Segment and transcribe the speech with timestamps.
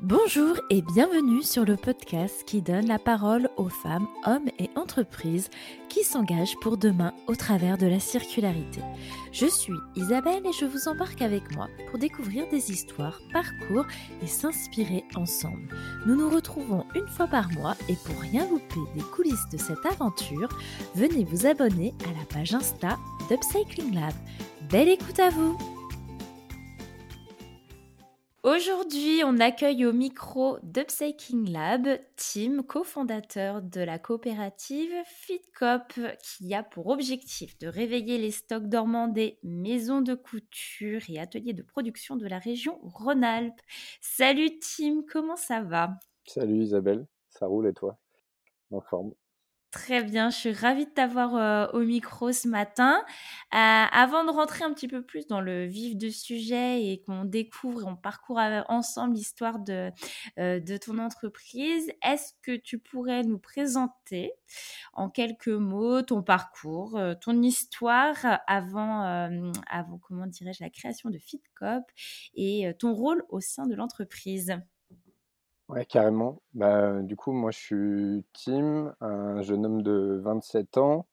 [0.00, 5.50] Bonjour et bienvenue sur le podcast qui donne la parole aux femmes, hommes et entreprises
[5.88, 8.80] qui s'engagent pour demain au travers de la circularité.
[9.32, 13.86] Je suis Isabelle et je vous embarque avec moi pour découvrir des histoires, parcours
[14.22, 15.68] et s'inspirer ensemble.
[16.06, 19.84] Nous nous retrouvons une fois par mois et pour rien louper des coulisses de cette
[19.84, 20.48] aventure,
[20.94, 24.14] venez vous abonner à la page Insta d'Upcycling Lab.
[24.70, 25.77] Belle écoute à vous!
[28.44, 35.92] Aujourd'hui, on accueille au micro d'Upcycling Lab Tim, cofondateur de la coopérative FitCop,
[36.22, 41.52] qui a pour objectif de réveiller les stocks dormants des maisons de couture et ateliers
[41.52, 43.60] de production de la région Rhône-Alpes.
[44.00, 45.98] Salut Tim, comment ça va?
[46.24, 47.98] Salut Isabelle, ça roule et toi?
[48.70, 49.14] En forme
[49.70, 53.04] Très bien, je suis ravie de t'avoir euh, au micro ce matin.
[53.52, 53.56] Euh,
[53.92, 57.82] avant de rentrer un petit peu plus dans le vif du sujet et qu'on découvre
[57.82, 59.90] et on parcourt ensemble l'histoire de,
[60.38, 64.32] euh, de ton entreprise, est-ce que tu pourrais nous présenter
[64.94, 69.02] en quelques mots ton parcours, ton histoire avant,
[69.68, 71.82] avant comment dirais-je, la création de FitCop
[72.34, 74.56] et ton rôle au sein de l'entreprise?
[75.68, 76.40] Ouais, carrément.
[76.54, 81.06] Bah, du coup, moi, je suis Tim, un jeune homme de 27 ans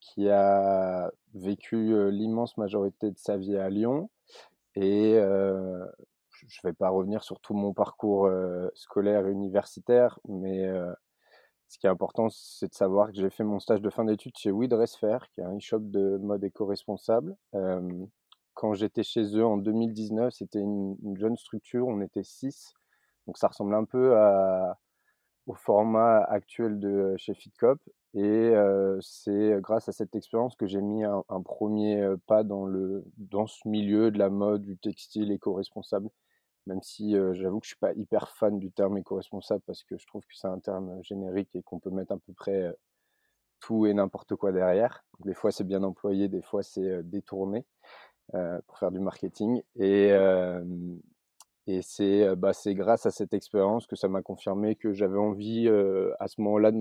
[0.00, 4.10] qui a vécu l'immense majorité de sa vie à Lyon.
[4.74, 8.30] Et je ne vais pas revenir sur tout mon parcours
[8.74, 10.70] scolaire et universitaire, mais
[11.68, 14.36] ce qui est important, c'est de savoir que j'ai fait mon stage de fin d'études
[14.36, 17.34] chez We qui est un e-shop de mode éco-responsable.
[18.52, 22.74] quand j'étais chez eux en 2019, c'était une jeune structure, on était six.
[23.26, 24.14] Donc ça ressemble un peu
[25.46, 27.80] au format actuel de chez FitCop.
[28.14, 28.54] Et
[29.00, 33.68] c'est grâce à cette expérience que j'ai mis un, premier pas dans, le, dans ce
[33.68, 36.08] milieu de la mode, du textile éco-responsable.
[36.66, 39.96] Même si j'avoue que je ne suis pas hyper fan du terme éco-responsable parce que
[39.98, 42.74] je trouve que c'est un terme générique et qu'on peut mettre à peu près
[43.60, 45.04] tout et n'importe quoi derrière.
[45.20, 47.64] des fois c'est bien employé, des fois c'est détourné
[48.66, 49.62] pour faire du marketing.
[49.76, 50.12] Et,
[51.66, 55.68] et c'est bah, grâce à cette expérience que ça m'a confirmé que j'avais envie
[56.20, 56.78] à ce moment-là de,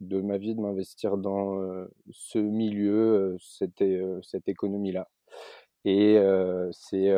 [0.00, 3.84] de, ma vie de m'investir dans ce milieu, cette,
[4.22, 5.08] cette économie-là.
[5.84, 6.18] Et
[6.72, 7.10] c'est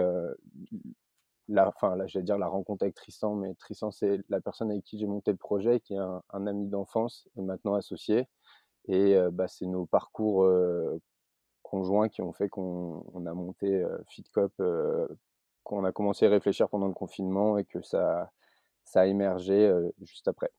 [1.49, 4.85] la, enfin, là, j'allais dire la rencontre avec Tristan, mais Tristan, c'est la personne avec
[4.85, 8.27] qui j'ai monté le projet, qui est un, ami d'enfance et maintenant associé.
[8.89, 10.49] Et bah, c'est nos parcours
[11.63, 14.53] conjoints qui ont fait qu'on a monté FitCop
[15.67, 18.33] qu'on a commencé à réfléchir pendant le confinement et que ça,
[18.85, 19.73] ça a émergé
[20.03, 20.53] juste après.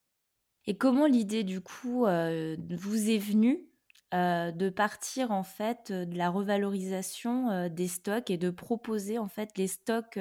[0.66, 3.68] Et comment l'idée du coup vous est venue
[4.12, 9.66] de partir en fait de la revalorisation des stocks et de proposer en fait les
[9.66, 10.18] stocks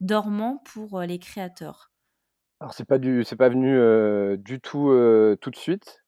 [0.00, 1.92] dormants pour les créateurs?
[2.60, 4.90] Alors c'est pas du c'est pas venu du tout
[5.40, 6.02] tout de suite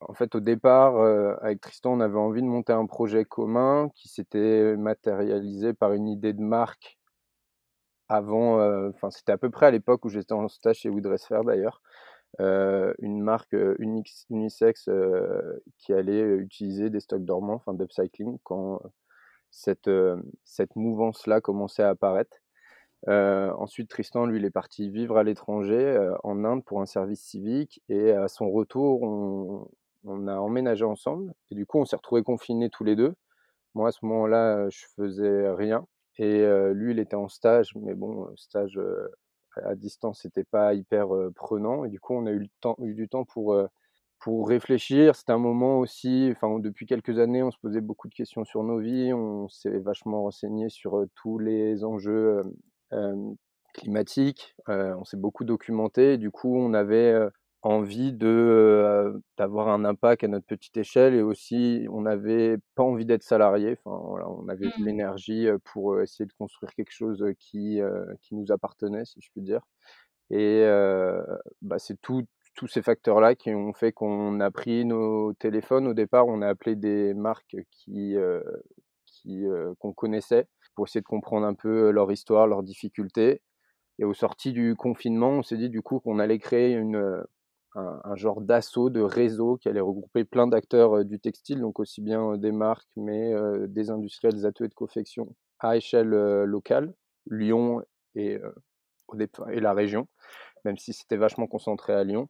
[0.00, 3.90] en fait, au départ, euh, avec Tristan, on avait envie de monter un projet commun
[3.94, 6.98] qui s'était matérialisé par une idée de marque
[8.08, 11.28] avant, euh, enfin, c'était à peu près à l'époque où j'étais en stage chez Woodress
[11.44, 11.82] d'ailleurs,
[12.40, 13.54] euh, une marque
[14.30, 14.88] unisex
[15.78, 18.80] qui allait utiliser des stocks dormants, enfin d'upcycling, quand
[19.50, 19.90] cette,
[20.44, 22.38] cette mouvance-là commençait à apparaître.
[23.06, 26.86] Euh, ensuite, Tristan, lui, il est parti vivre à l'étranger, euh, en Inde, pour un
[26.86, 27.80] service civique.
[27.88, 29.02] Et à son retour,
[30.04, 31.32] on, a emménagé ensemble.
[31.50, 33.14] Et du coup, on s'est retrouvés confinés tous les deux.
[33.74, 35.86] Moi, à ce moment-là, je faisais rien.
[36.18, 37.72] Et euh, lui, il était en stage.
[37.76, 38.80] Mais bon, stage
[39.64, 41.84] à distance, c'était pas hyper prenant.
[41.84, 42.48] Et du coup, on a eu,
[42.80, 43.56] eu du temps pour
[44.20, 45.14] pour réfléchir.
[45.14, 48.64] C'était un moment aussi, enfin, depuis quelques années, on se posait beaucoup de questions sur
[48.64, 49.12] nos vies.
[49.12, 52.42] On s'est vachement renseigné sur tous les enjeux
[53.74, 54.54] climatique.
[54.66, 56.18] on s'est beaucoup documenté.
[56.18, 57.28] Du coup, on avait
[57.62, 63.04] envie de d'avoir un impact à notre petite échelle et aussi on n'avait pas envie
[63.04, 63.76] d'être salarié.
[63.84, 64.84] Enfin, voilà, on avait de mmh.
[64.84, 67.80] l'énergie pour essayer de construire quelque chose qui
[68.22, 69.62] qui nous appartenait, si je puis dire.
[70.30, 70.64] Et
[71.62, 72.26] bah, c'est tous
[72.68, 75.86] ces facteurs-là qui ont fait qu'on a pris nos téléphones.
[75.86, 78.16] Au départ, on a appelé des marques qui
[79.06, 79.44] qui
[79.78, 80.46] qu'on connaissait
[80.78, 83.42] pour essayer de comprendre un peu leur histoire, leurs difficultés.
[83.98, 87.20] Et au sorti du confinement, on s'est dit du coup qu'on allait créer une,
[87.74, 92.36] un, genre d'assaut, de réseau qui allait regrouper plein d'acteurs du textile, donc aussi bien
[92.36, 93.34] des marques, mais
[93.66, 96.10] des industriels, des ateliers de confection à échelle
[96.44, 96.94] locale,
[97.28, 97.82] Lyon
[98.14, 98.38] et
[99.48, 100.06] la région,
[100.68, 102.28] même si c'était vachement concentré à Lyon.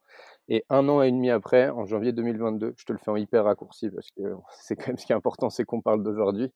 [0.49, 3.45] Et un an et demi après, en janvier 2022, je te le fais en hyper
[3.45, 4.23] raccourci parce que
[4.61, 6.53] c'est quand même ce qui est important, c'est qu'on parle d'aujourd'hui.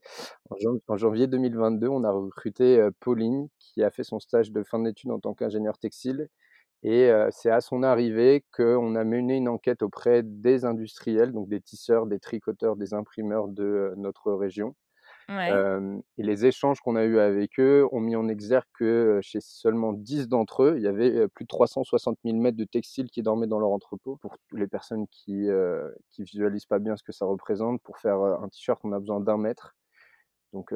[0.88, 4.79] En, janvier 2022, on a recruté euh, Pauline qui a fait son stage de fin
[4.79, 6.29] d'études en tant qu'ingénieur textile.
[6.84, 11.49] Et euh, c'est à son arrivée qu'on a mené une enquête auprès des industriels, donc
[11.49, 14.75] des tisseurs, des tricoteurs, des imprimeurs de euh, notre région,
[15.28, 19.92] et les échanges qu'on a eus avec eux ont mis en exergue que chez seulement
[19.92, 23.46] 10 d'entre eux, il y avait plus de 360 000 mètres de textiles qui dormaient
[23.46, 24.16] dans leur entrepôt.
[24.16, 28.48] Pour les personnes qui ne visualisent pas bien ce que ça représente, pour faire un
[28.48, 29.74] t-shirt, on a besoin d'un mètre.
[30.52, 30.74] Donc,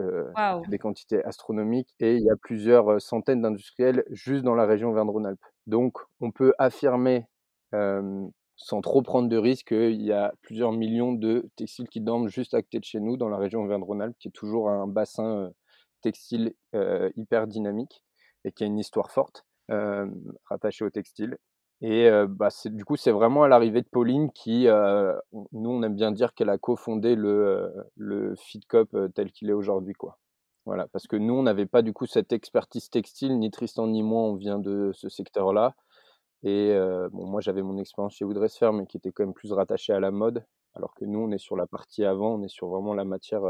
[0.69, 1.95] des quantités astronomiques.
[2.01, 5.45] Et il y a plusieurs centaines d'industriels juste dans la région Verne-Rhône-Alpes.
[5.67, 7.27] Donc, on peut affirmer
[8.57, 12.55] sans trop prendre de risques, il y a plusieurs millions de textiles qui dorment juste
[12.55, 15.51] à côté de chez nous, dans la région Auvergne-Rhône-Alpes, qui est toujours un bassin euh,
[16.01, 18.03] textile euh, hyper dynamique
[18.45, 20.07] et qui a une histoire forte euh,
[20.47, 21.37] rattachée au textile.
[21.83, 26.11] Et bah, du coup, c'est vraiment à l'arrivée de Pauline qui, nous, on aime bien
[26.11, 29.93] dire qu'elle a cofondé le, FitCop tel qu'il est aujourd'hui.
[29.93, 30.19] quoi.
[30.65, 34.03] Voilà, parce que nous, on n'avait pas du coup cette expertise textile, ni Tristan ni
[34.03, 35.75] moi, on vient de ce secteur-là.
[36.43, 36.73] Et
[37.13, 40.01] bon, moi, j'avais mon expérience chez Woodresfer, mais qui était quand même plus rattachée à
[40.01, 40.45] la mode,
[40.75, 43.43] alors que nous, on est sur la partie avant, on est sur vraiment la matière.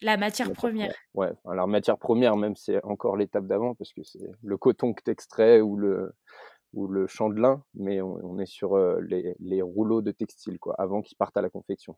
[0.00, 0.94] la matière première.
[1.14, 5.02] Ouais, alors matière première, même, c'est encore l'étape d'avant, parce que c'est le coton que
[5.02, 6.14] tu extrais ou le,
[6.72, 10.74] ou le champ de lin, mais on, est sur les, les, rouleaux de textile, quoi,
[10.78, 11.96] avant qu'ils partent à la confection.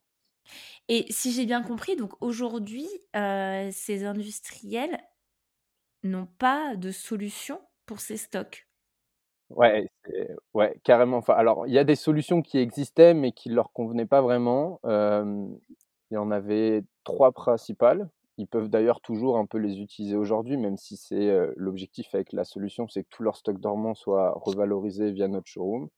[0.89, 4.99] Et si j'ai bien compris, donc aujourd'hui, ces industriels
[6.03, 8.69] n'ont pas de solution pour ces stocks?
[9.51, 9.89] Ouais,
[10.55, 11.19] ouais, carrément.
[11.19, 14.21] Enfin, alors, il y a des solutions qui existaient, mais qui ne leur convenaient pas
[14.21, 14.81] vraiment.
[14.85, 18.09] il y en avait trois principales.
[18.39, 22.45] Ils peuvent d'ailleurs toujours un peu les utiliser aujourd'hui, même si c'est l'objectif avec la
[22.45, 25.89] solution, c'est que tout leur stock dormant soit revalorisé via notre showroom.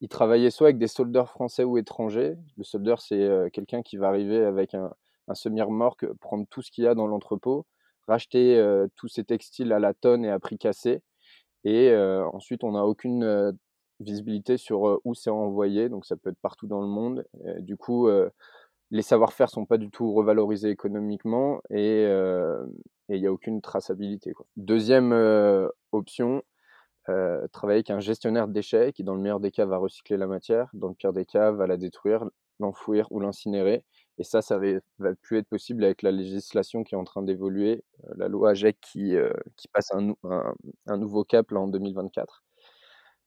[0.00, 2.36] Ils travaillaient soit avec des soldeurs français ou étrangers.
[2.56, 4.90] Le soldeur, c'est quelqu'un qui va arriver avec un,
[5.34, 7.66] semi-remorque, prendre tout ce qu'il y a dans l'entrepôt,
[8.08, 8.62] racheter
[8.96, 11.02] tous ces textiles à la tonne et à prix cassé
[11.64, 11.94] et
[12.32, 13.56] ensuite, on n'a aucune
[14.00, 17.24] visibilité sur où c'est envoyé, donc ça peut être partout dans le monde.
[17.60, 18.08] du coup,
[18.90, 22.02] les savoir-faire sont pas du tout revalorisés économiquement et
[23.08, 24.32] il n'y a aucune traçabilité.
[24.56, 25.12] Deuxième
[25.92, 26.42] option,
[27.06, 30.26] travailler avec un gestionnaire de déchets qui, dans le meilleur des cas, va recycler la
[30.26, 32.24] matière, dans le pire des cas, va la détruire,
[32.60, 33.84] l'enfouir ou l'incinérer.
[34.18, 34.58] Et ça, ça
[34.98, 38.50] va plus être possible avec la législation qui est en train d'évoluer, euh, la loi
[38.50, 40.14] AGEC qui, euh, qui passe un,
[40.86, 42.44] un, nouveau cap là, en 2024.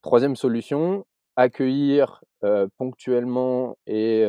[0.01, 1.05] Troisième solution,
[1.35, 4.23] accueillir euh, ponctuellement et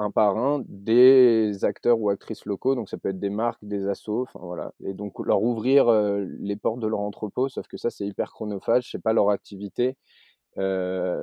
[0.00, 3.88] un par un des acteurs ou actrices locaux, donc ça peut être des marques, des
[3.88, 5.90] assos, voilà, et donc leur ouvrir
[6.38, 9.96] les portes de leur entrepôt, sauf que ça c'est hyper chronophage, c'est pas leur activité,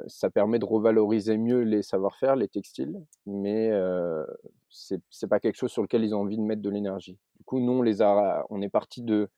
[0.08, 4.24] ça permet de revaloriser mieux les savoir-faire, les textiles, mais euh,
[4.70, 7.18] c'est pas quelque chose sur lequel ils ont envie de mettre de l'énergie.
[7.38, 9.30] Du coup, nous, on, est parti de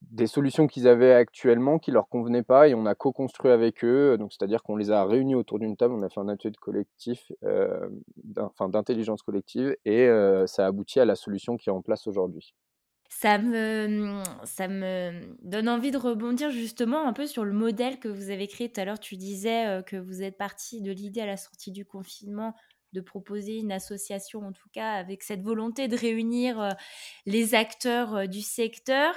[0.00, 4.16] des solutions qu'ils avaient actuellement qui leur convenaient pas et on a co-construit avec eux.
[4.18, 7.30] Donc, c'est-à-dire qu'on les a réunis autour d'une table, on a fait un atelier collectif,
[7.44, 7.88] euh,
[8.24, 10.08] d'intelligence collective et
[10.46, 12.54] ça a abouti à la solution qui est en place aujourd'hui
[13.20, 18.08] ça me, ça me donne envie de rebondir justement un peu sur le modèle que
[18.08, 18.72] vous avez créé.
[18.72, 21.70] Tout à l'heure, tu disais euh, que vous êtes parti de l'idée à la sortie
[21.72, 22.56] du confinement
[22.94, 26.70] de proposer une association, en tout cas avec cette volonté de réunir euh,
[27.26, 29.14] les acteurs euh, du secteur.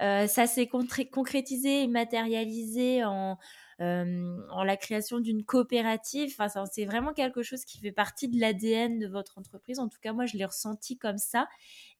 [0.00, 3.38] ça s'est concrétisé et matérialisé en,
[3.78, 6.34] en la création d'une coopérative.
[6.38, 9.78] Enfin, c'est vraiment quelque chose qui fait partie de l'ADN de votre entreprise.
[9.78, 11.48] En tout cas, moi, je l'ai ressenti comme ça.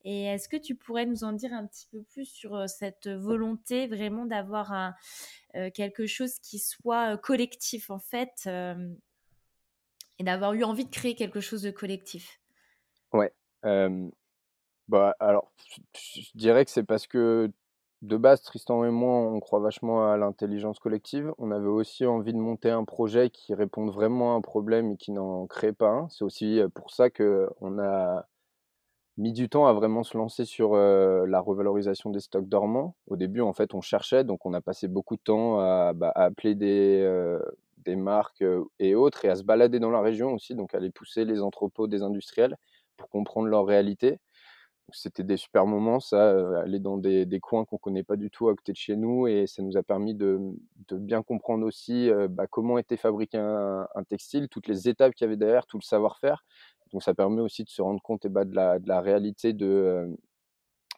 [0.04, 3.88] Et est-ce que tu pourrais nous en dire un petit peu plus sur cette volonté
[3.88, 4.94] vraiment d'avoir un,
[5.70, 8.48] quelque chose qui soit collectif, en fait,
[10.18, 12.40] et d'avoir eu envie de créer quelque chose de collectif?
[13.12, 13.32] Ouais.
[14.88, 15.52] bah, alors,
[15.94, 17.50] je dirais que c'est parce que
[18.06, 21.32] de base, Tristan et moi, on croit vachement à l'intelligence collective.
[21.38, 24.96] On avait aussi envie de monter un projet qui réponde vraiment à un problème et
[24.96, 26.08] qui n'en crée pas un.
[26.08, 28.26] C'est aussi pour ça qu'on a
[29.16, 32.96] mis du temps à vraiment se lancer sur la revalorisation des stocks dormants.
[33.06, 36.12] Au début, en fait, on cherchait, donc on a passé beaucoup de temps à, bah,
[36.14, 37.38] appeler des,
[37.78, 38.44] des marques
[38.78, 41.40] et autres et à se balader dans la région aussi, donc à aller pousser les
[41.42, 42.56] entrepôts des industriels
[42.96, 44.18] pour comprendre leur réalité.
[44.92, 48.54] C'était des super moments, ça, aller dans des, coins qu'on connaît pas du tout à
[48.54, 50.38] côté de chez nous, et ça nous a permis de,
[50.92, 55.36] bien comprendre aussi bah, comment était fabriqué un, textile, toutes les étapes qu'il y avait
[55.36, 56.44] derrière, tout le savoir-faire.
[56.92, 60.16] Donc ça permet aussi de se rendre compte eh bah, de, la, réalité de,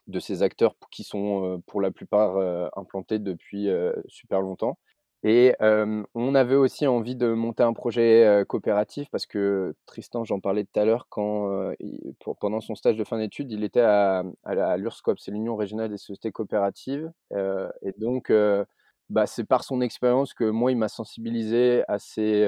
[0.06, 2.36] de ces acteurs qui sont pour la plupart
[2.76, 3.68] implantés depuis
[4.08, 4.78] super longtemps.
[5.24, 10.64] Et on avait aussi envie de monter un projet coopératif parce que Tristan, j'en parlais
[10.64, 11.72] tout à l'heure, quand
[12.40, 15.98] pendant son stage de fin d'études, il était à, à, l'URSCOP, c'est l'Union régionale des
[15.98, 17.10] sociétés coopératives.
[17.32, 18.32] et donc,
[19.10, 22.46] bah, c'est par son expérience que moi, il m'a sensibilisé à ces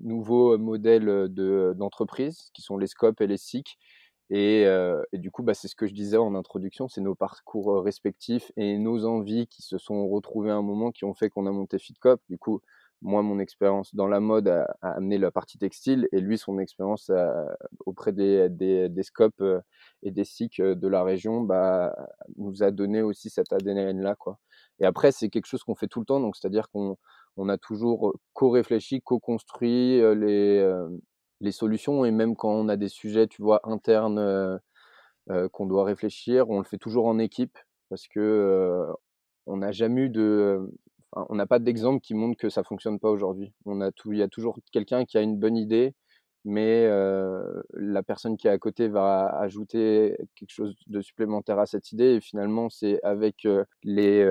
[0.00, 1.28] nouveaux modèles
[1.76, 3.78] d'entreprise, qui sont les SCOP et les SIC,
[4.36, 8.50] et, du coup, bah, c'est ce que je disais en introduction, c'est nos parcours respectifs
[8.56, 11.52] et nos envies qui se sont retrouvées à un moment qui ont fait qu'on a
[11.52, 12.20] monté FitCop.
[12.28, 12.60] Du coup,
[13.00, 17.12] moi, mon expérience dans la mode a, amené la partie textile et lui, son expérience
[17.86, 19.42] auprès des, des, des scopes
[20.02, 21.94] et des SIC de la région bah,
[22.36, 24.16] nous a donné aussi cet ADN-là.
[24.80, 26.96] Et après, c'est quelque chose qu'on fait tout le temps, c'est-à-dire qu'on
[27.36, 30.60] on a toujours co-réfléchi, co-construit les,
[31.44, 34.58] les solutions et même quand on a des sujets, tu vois, internes euh,
[35.30, 37.58] euh, qu'on doit réfléchir, on le fait toujours en équipe
[37.90, 38.92] parce que euh,
[39.46, 40.72] on n'a jamais eu de,
[41.12, 43.52] on n'a pas d'exemple qui montre que ça fonctionne pas aujourd'hui.
[43.66, 45.94] On a tout, il y a toujours quelqu'un qui a une bonne idée,
[46.44, 46.88] mais
[47.74, 52.14] la personne qui est à côté va ajouter quelque chose de supplémentaire à cette idée
[52.16, 53.46] et finalement c'est avec
[53.82, 54.26] les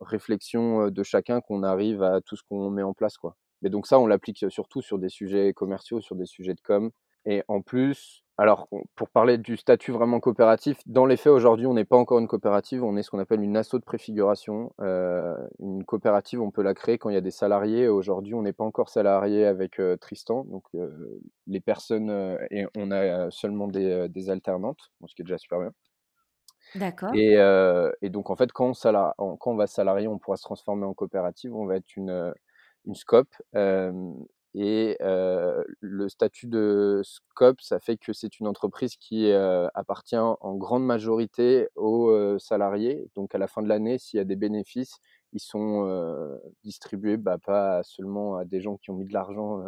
[0.00, 3.36] réflexions de chacun qu'on arrive à tout ce qu'on met en place quoi.
[3.62, 6.90] Mais donc ça, on l'applique surtout sur des sujets commerciaux, sur des sujets de com.
[7.26, 11.74] Et en plus, alors pour parler du statut vraiment coopératif, dans les faits aujourd'hui, on
[11.74, 14.72] n'est pas encore une coopérative, on est ce qu'on appelle une asso de préfiguration.
[14.80, 17.88] Euh, une coopérative, on peut la créer quand il y a des salariés.
[17.88, 22.90] Aujourd'hui, on n'est pas encore salarié avec euh, Tristan, donc euh, les personnes et on
[22.90, 25.72] a seulement des, des alternantes, ce qui est déjà super bien.
[26.76, 27.10] D'accord.
[27.14, 27.34] Et,
[28.00, 28.72] et, donc en fait, quand
[29.18, 31.54] on, quand on va salarier, on pourra se transformer en coopérative.
[31.54, 32.32] On va être une
[32.86, 33.34] une scope.
[34.54, 40.84] et le statut de scope, ça fait que c'est une entreprise qui appartient en grande
[40.84, 43.08] majorité aux salariés.
[43.14, 44.98] Donc à la fin de l'année, s'il y a des bénéfices,
[45.32, 49.62] ils sont distribués bah, pas seulement à des gens qui ont mis de l'argent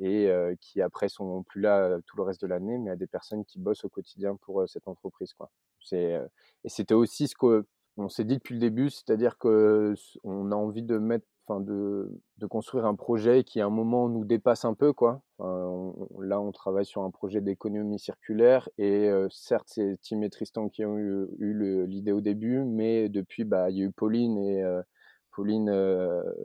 [0.00, 3.44] et qui après sont plus là tout le reste de l'année, mais à des personnes
[3.44, 5.34] qui bossent au quotidien pour cette entreprise.
[5.34, 5.50] Quoi.
[5.92, 6.18] et
[6.66, 7.66] c'était aussi ce que
[7.98, 12.08] on s'est dit depuis le début, c'est-à-dire que on a envie de mettre, enfin de,
[12.38, 15.22] de, construire un projet qui à un moment nous dépasse un peu, quoi.
[15.40, 20.84] là, on travaille sur un projet d'économie circulaire et certes, c'est Tim et Tristan qui
[20.84, 24.64] ont eu, eu l'idée au début, mais depuis, bah, il y a eu Pauline et
[25.32, 25.72] Pauline,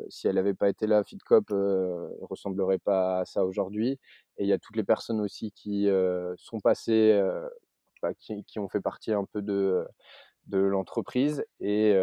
[0.10, 4.00] si elle n'avait pas été là, FitCop ne ressemblerait pas à ça aujourd'hui.
[4.38, 5.88] Et il y a toutes les personnes aussi qui
[6.38, 7.22] sont passées,
[8.02, 9.86] bah, qui, qui, ont fait partie un peu de
[10.48, 11.94] de l'entreprise et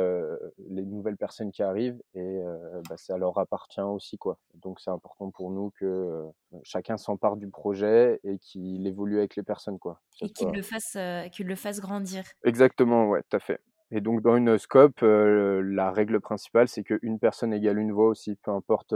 [0.68, 2.40] les nouvelles personnes qui arrivent et
[2.88, 4.38] bah, ça leur appartient aussi quoi.
[4.54, 6.24] Donc c'est important pour nous que
[6.62, 10.00] chacun s'empare du projet et qu'il évolue avec les personnes quoi.
[10.20, 10.96] Et qu'il le fasse
[11.32, 12.24] qu'il le fasse grandir.
[12.44, 13.60] Exactement ouais, tout à fait.
[13.90, 18.36] Et donc dans une scope, la règle principale c'est qu'une personne égale une voix aussi,
[18.36, 18.94] peu importe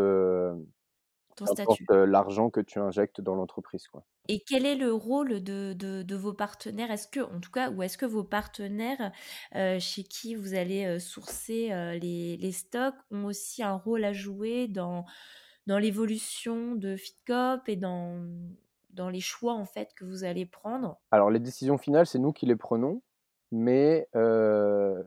[1.91, 3.89] l'argent que tu injectes dans l'entreprise.
[3.89, 4.05] Quoi.
[4.29, 6.91] Et quel est le rôle de, de, vos partenaires?
[6.91, 9.13] Est-ce que, en tout cas, ou est-ce que vos partenaires
[9.53, 11.69] chez qui vous allez sourcer
[12.01, 15.05] les, les, stocks ont aussi un rôle à jouer dans,
[15.67, 18.25] dans l'évolution de FitCop et dans,
[18.95, 20.97] dans les choix en fait que vous allez prendre?
[21.11, 23.03] Alors les décisions finales, c'est nous qui les prenons
[23.55, 24.09] mais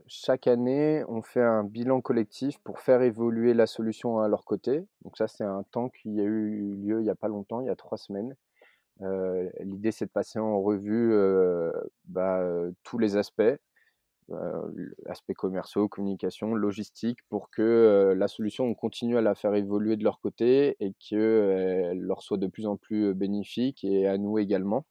[0.08, 4.86] chaque année, on fait un bilan collectif pour faire évoluer la solution à leur côté.
[5.04, 7.68] Donc ça, c'est un temps qui a eu lieu il n'y a pas longtemps, il
[7.68, 8.36] y a trois semaines.
[9.60, 11.13] L'idée, c'est de passer en revue
[12.06, 12.42] bah,
[12.84, 13.42] tous les aspects,
[15.08, 20.06] aspects commerciaux, communication, logistique, pour que la solution, on continue à la faire évoluer de
[20.06, 24.86] leur côté et qu'elle leur soit de plus en plus bénéfique et à nous également.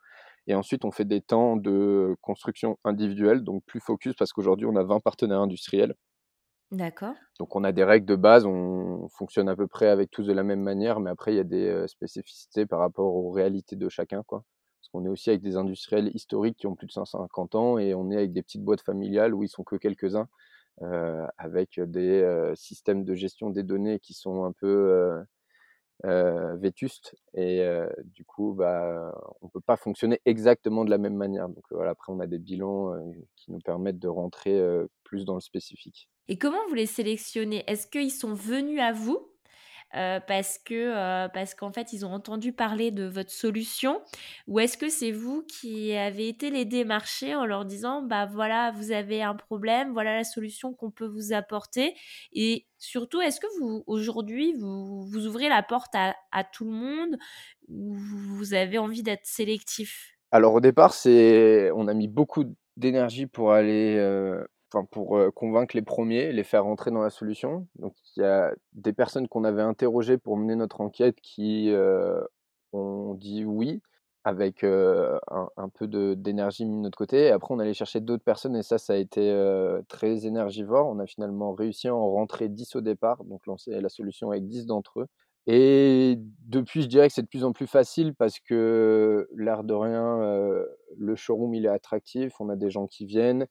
[0.46, 4.76] Et ensuite, on fait des temps de construction individuelle, donc plus focus, parce qu'aujourd'hui, on
[4.76, 5.94] a 20 partenaires industriels.
[6.70, 7.14] D'accord.
[7.38, 10.32] Donc, on a des règles de base, on fonctionne à peu près avec tous de
[10.32, 13.76] la même manière, mais après, il y a des euh, spécificités par rapport aux réalités
[13.76, 14.22] de chacun.
[14.24, 14.44] Quoi.
[14.80, 17.94] Parce qu'on est aussi avec des industriels historiques qui ont plus de 150 ans, et
[17.94, 20.28] on est avec des petites boîtes familiales où ils sont que quelques-uns,
[20.82, 25.22] euh, avec des euh, systèmes de gestion des données qui sont un peu euh,
[26.04, 31.48] vétuste et euh, du coup bah on peut pas fonctionner exactement de la même manière.
[31.48, 33.00] Donc voilà après on a des bilans euh,
[33.36, 34.60] qui nous permettent de rentrer
[35.04, 36.08] plus dans le spécifique.
[36.28, 37.64] Et comment vous les sélectionnez?
[37.66, 39.35] Est-ce qu'ils sont venus à vous?
[39.96, 44.02] Euh, parce que euh, parce qu'en fait ils ont entendu parler de votre solution.
[44.46, 48.72] Ou est-ce que c'est vous qui avez été les démarcher en leur disant bah voilà
[48.72, 51.94] vous avez un problème voilà la solution qu'on peut vous apporter.
[52.32, 57.16] Et surtout est-ce que vous aujourd'hui vous, vous ouvrez la porte à, tout le monde
[57.68, 60.14] ou vous avez envie d'être sélectif?
[60.30, 62.44] Alors au départ c'est on a mis beaucoup
[62.76, 64.44] d'énergie pour aller, enfin
[64.84, 67.66] pour convaincre les premiers, les faire rentrer dans la solution.
[67.76, 71.72] Donc il y a des personnes qu'on avait interrogées pour mener notre enquête qui
[72.72, 73.80] ont dit oui
[74.26, 77.26] avec un, peu d'énergie mis de notre côté.
[77.26, 79.32] Et après, on allait chercher d'autres personnes et ça, ça a été
[79.86, 80.88] très énergivore.
[80.88, 84.48] On a finalement réussi à en rentrer 10 au départ, donc lancer la solution avec
[84.48, 85.06] 10 d'entre eux.
[85.46, 89.74] Et depuis, je dirais que c'est de plus en plus facile parce que l'air de
[89.74, 90.18] rien,
[90.98, 93.46] le showroom, il est attractif, on a des gens qui viennent.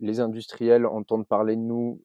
[0.00, 2.02] Les industriels entendent parler de nous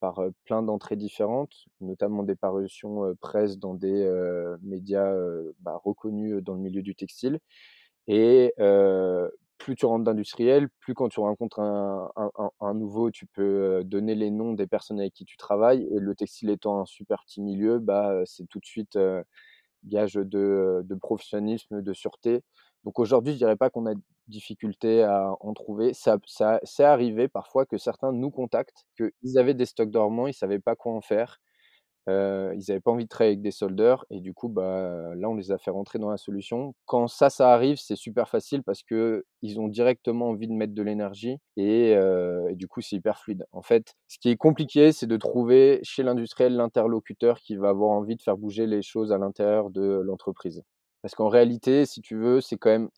[0.00, 4.08] par plein d'entrées différentes, notamment des parutions presse dans des
[4.62, 5.14] médias
[5.60, 7.38] bah, reconnus dans le milieu du textile.
[8.08, 8.54] Et
[9.58, 14.52] plus tu rentres d'industriel, plus quand tu rencontres un, nouveau, tu peux donner les noms
[14.52, 15.86] des personnes avec qui tu travailles.
[15.90, 18.98] Et le textile étant un super petit milieu, bah, c'est tout de suite
[19.84, 22.42] gage de, professionnalisme, de sûreté.
[22.84, 23.94] Donc aujourd'hui, je dirais pas qu'on a
[24.28, 25.94] difficulté à en trouver.
[25.94, 30.34] Ça, ça c'est arrivé parfois que certains nous contactent, qu'ils avaient des stocks dormants, ils
[30.34, 31.40] savaient pas quoi en faire
[32.08, 35.34] ils n'avaient pas envie de travailler avec des soldeurs et du coup, bah, là, on
[35.34, 36.74] les a fait rentrer dans la solution.
[36.84, 40.82] Quand ça, ça arrive, c'est super facile parce qu'ils ont directement envie de mettre de
[40.82, 43.44] l'énergie et, et, du coup, c'est hyper fluide.
[43.52, 47.90] En fait, ce qui est compliqué, c'est de trouver chez l'industriel l'interlocuteur qui va avoir
[47.90, 50.62] envie de faire bouger les choses à l'intérieur de l'entreprise.
[51.02, 52.88] Parce qu'en réalité, si tu veux, c'est quand même,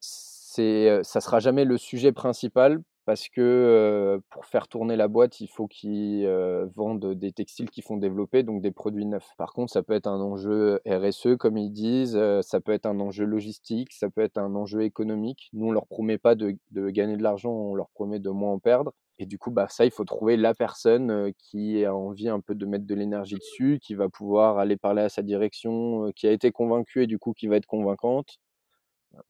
[0.58, 5.48] c'est, ça sera jamais le sujet principal parce que pour faire tourner la boîte, il
[5.48, 6.28] faut qu'ils
[6.76, 9.30] vendent des textiles qui font développer, donc des produits neufs.
[9.38, 13.00] Par contre, ça peut être un enjeu RSE, comme ils disent, ça peut être un
[13.00, 15.48] enjeu logistique, ça peut être un enjeu économique.
[15.54, 16.58] Nous, on leur promet pas de,
[16.90, 18.92] gagner de l'argent, on leur promet de moins en perdre.
[19.18, 22.54] Et du coup, bah, ça, il faut trouver la personne qui a envie un peu
[22.54, 26.32] de mettre de l'énergie dessus, qui va pouvoir aller parler à sa direction, qui a
[26.32, 28.38] été convaincue et du coup qui va être convaincante.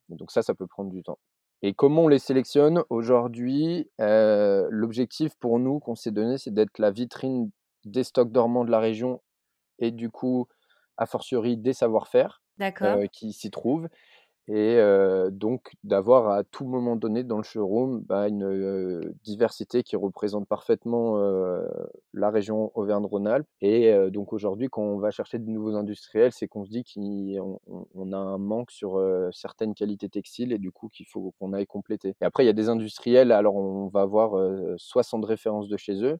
[0.08, 1.18] Donc ça, ça peut prendre du temps.
[1.62, 6.90] Et comment on les sélectionne aujourd'hui L'objectif pour nous qu'on s'est donné, c'est d'être la
[6.90, 7.50] vitrine
[7.84, 9.20] des stocks dormants de la région
[9.78, 10.46] et du coup,
[10.96, 12.42] a fortiori, des savoir-faire
[13.12, 13.88] qui s'y trouvent
[14.48, 14.80] et
[15.30, 21.18] donc d'avoir à tout moment donné dans le showroom bah, une diversité qui représente parfaitement
[22.14, 23.46] la région Auvergne-Rhône-Alpes.
[23.60, 28.12] Et donc aujourd'hui, quand on va chercher de nouveaux industriels, c'est qu'on se dit qu'on
[28.12, 29.00] a un manque sur
[29.32, 32.14] certaines qualités textiles et du coup qu'il faut qu'on aille compléter.
[32.20, 34.32] Et après, il y a des industriels, alors on va avoir
[34.78, 36.18] 60 références de chez eux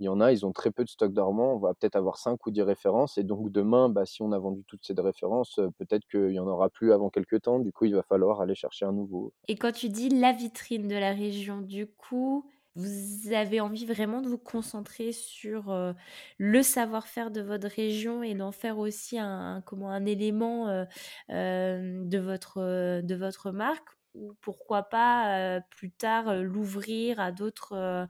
[0.00, 1.54] il y en a, ils ont très peu de stock dormant.
[1.54, 3.18] On va peut-être avoir 5 ou 10 références.
[3.18, 6.38] Et donc demain, bah, si on a vendu toutes ces références, euh, peut-être qu'il n'y
[6.38, 7.58] en aura plus avant quelques temps.
[7.58, 9.32] Du coup, il va falloir aller chercher un nouveau.
[9.48, 14.20] Et quand tu dis la vitrine de la région, du coup, vous avez envie vraiment
[14.20, 15.92] de vous concentrer sur euh,
[16.38, 20.84] le savoir-faire de votre région et d'en faire aussi un, comment, un élément euh,
[21.28, 28.08] de, votre, de votre marque ou pourquoi pas plus tard l'ouvrir à d'autres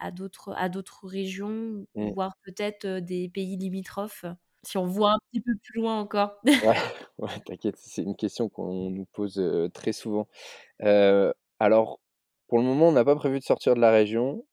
[0.00, 2.10] à d'autres à d'autres régions, mmh.
[2.12, 4.26] voire peut-être des pays limitrophes,
[4.62, 6.40] si on voit un petit peu plus loin encore.
[7.18, 10.28] ouais, t'inquiète, c'est une question qu'on nous pose très souvent.
[11.60, 12.00] alors,
[12.48, 14.44] pour le moment, on n'a pas prévu de sortir de la région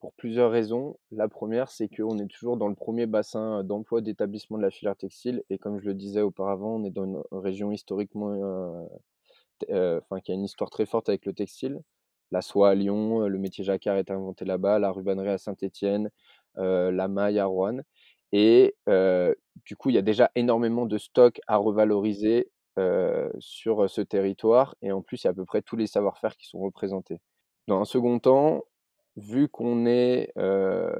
[0.00, 0.98] pour plusieurs raisons.
[1.10, 4.96] La première, c'est qu'on est toujours dans le premier bassin d'emploi d'établissement de la filière
[4.96, 5.42] textile.
[5.50, 8.88] Et comme je le disais auparavant, on est dans une région historiquement,
[9.68, 11.80] enfin, qui a une histoire très forte avec le textile
[12.30, 16.10] la soie à Lyon, le métier jacquard est inventé là-bas, la rubannerie à Saint-Étienne,
[16.56, 17.80] la maille à Rouen.
[18.32, 18.76] Et
[19.64, 22.50] du coup, il y a déjà énormément de stocks à revaloriser
[23.38, 24.74] sur ce territoire.
[24.82, 27.20] Et en plus, il y a à peu près tous les savoir-faire qui sont représentés.
[27.66, 28.64] Dans un second temps,
[29.16, 30.32] vu qu'on est,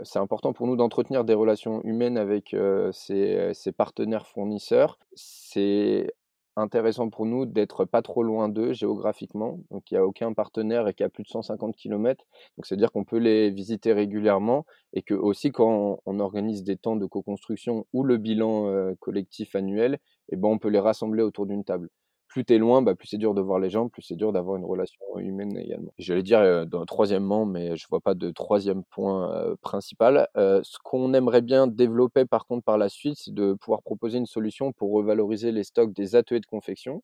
[0.04, 2.54] c'est important pour nous d'entretenir des relations humaines avec
[2.92, 4.98] ces, partenaires fournisseurs.
[5.14, 6.12] C'est
[6.56, 9.60] intéressant pour nous d'être pas trop loin d'eux géographiquement.
[9.70, 12.24] Donc il n'y a aucun partenaire et qui a plus de 150 km.
[12.56, 16.96] Donc c'est-à-dire qu'on peut les visiter régulièrement et que aussi quand on, organise des temps
[16.96, 21.46] de co-construction ou le bilan collectif annuel, et eh ben, on peut les rassembler autour
[21.46, 21.88] d'une table
[22.30, 24.32] plus tu es loin, bah, plus c'est dur de voir les gens, plus c'est dur
[24.32, 25.92] d'avoir une relation humaine également.
[25.98, 30.28] J'allais dire euh, troisièmement, mais je vois pas de troisième point euh, principal.
[30.36, 34.18] Euh, ce qu'on aimerait bien développer par contre par la suite, c'est de pouvoir proposer
[34.18, 37.02] une solution pour revaloriser les stocks des ateliers de confection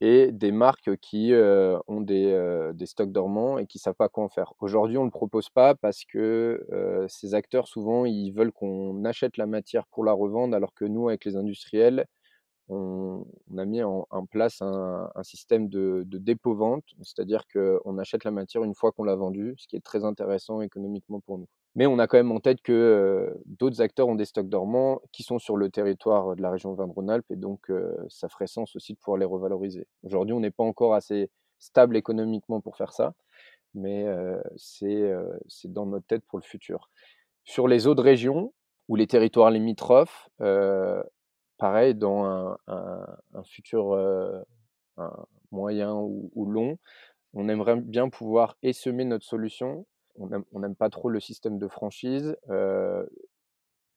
[0.00, 4.28] et des marques qui ont des, des, stocks dormants et qui savent pas quoi en
[4.28, 4.52] faire.
[4.60, 6.66] Aujourd'hui, on le propose pas parce que
[7.08, 11.08] ces acteurs, souvent, ils veulent qu'on achète la matière pour la revendre, alors que nous,
[11.08, 12.06] avec les industriels,
[12.68, 13.26] on,
[13.58, 18.92] a mis en, place un, système de, dépôt-vente, c'est-à-dire qu'on achète la matière une fois
[18.92, 21.48] qu'on l'a vendue, ce qui est très intéressant économiquement pour nous.
[21.74, 25.00] Mais on a quand même en tête que euh, d'autres acteurs ont des stocks dormants
[25.10, 28.76] qui sont sur le territoire de la région Auvergne-Rhône-Alpes et donc euh, ça ferait sens
[28.76, 29.88] aussi de pouvoir les revaloriser.
[30.04, 33.14] Aujourd'hui, on n'est pas encore assez stable économiquement pour faire ça,
[33.74, 34.06] mais
[34.56, 35.12] c'est
[35.64, 36.90] dans notre tête pour le futur.
[37.44, 38.52] Sur les autres régions
[38.88, 40.28] ou les territoires limitrophes,
[41.58, 43.96] pareil, dans un, futur
[45.50, 46.78] moyen ou, long,
[47.34, 49.86] on aimerait bien pouvoir essaimer notre solution.
[50.16, 50.28] On
[50.60, 52.36] n'aime pas trop le système de franchise.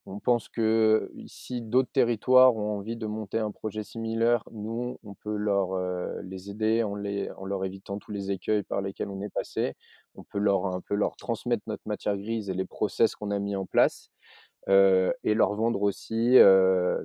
[0.09, 5.13] On pense que si d'autres territoires ont envie de monter un projet similaire, nous, on
[5.15, 5.77] peut leur,
[6.23, 9.73] les aider en, les, en leur évitant tous les écueils par lesquels on est passé.
[10.15, 13.39] On peut leur, un peu leur transmettre notre matière grise et les process qu'on a
[13.39, 14.09] mis en place.
[14.67, 16.37] Et leur vendre aussi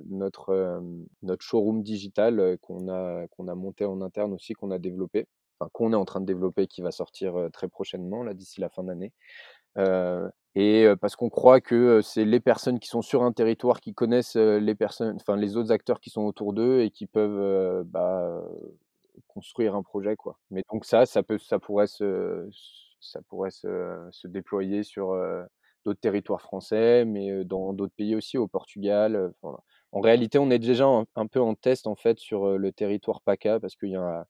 [0.09, 0.81] notre,
[1.21, 5.27] notre showroom digital qu'on a, qu'on a monté en interne aussi, qu'on a développé,
[5.59, 8.69] enfin qu'on est en train de développer, qui va sortir très prochainement, là d'ici la
[8.69, 9.11] fin d'année
[10.55, 14.35] et parce qu'on croit que c'est les personnes qui sont sur un territoire qui connaissent
[14.35, 18.43] les personnes, enfin les autres acteurs qui sont autour d'eux et qui peuvent bah,
[19.27, 20.37] construire un projet quoi.
[20.51, 22.47] Mais donc ça, ça peut, ça pourrait se,
[22.99, 25.15] ça pourrait se, se déployer sur
[25.85, 29.33] d'autres territoires français, mais dans d'autres pays aussi, au Portugal.
[29.91, 33.21] En réalité, on est déjà un, un, peu en test en fait sur le territoire
[33.21, 34.25] PACA parce qu'il y a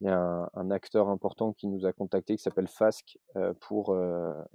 [0.00, 2.68] il y a un, acteur important qui nous a contacté qui s'appelle
[3.36, 3.96] euh, pour,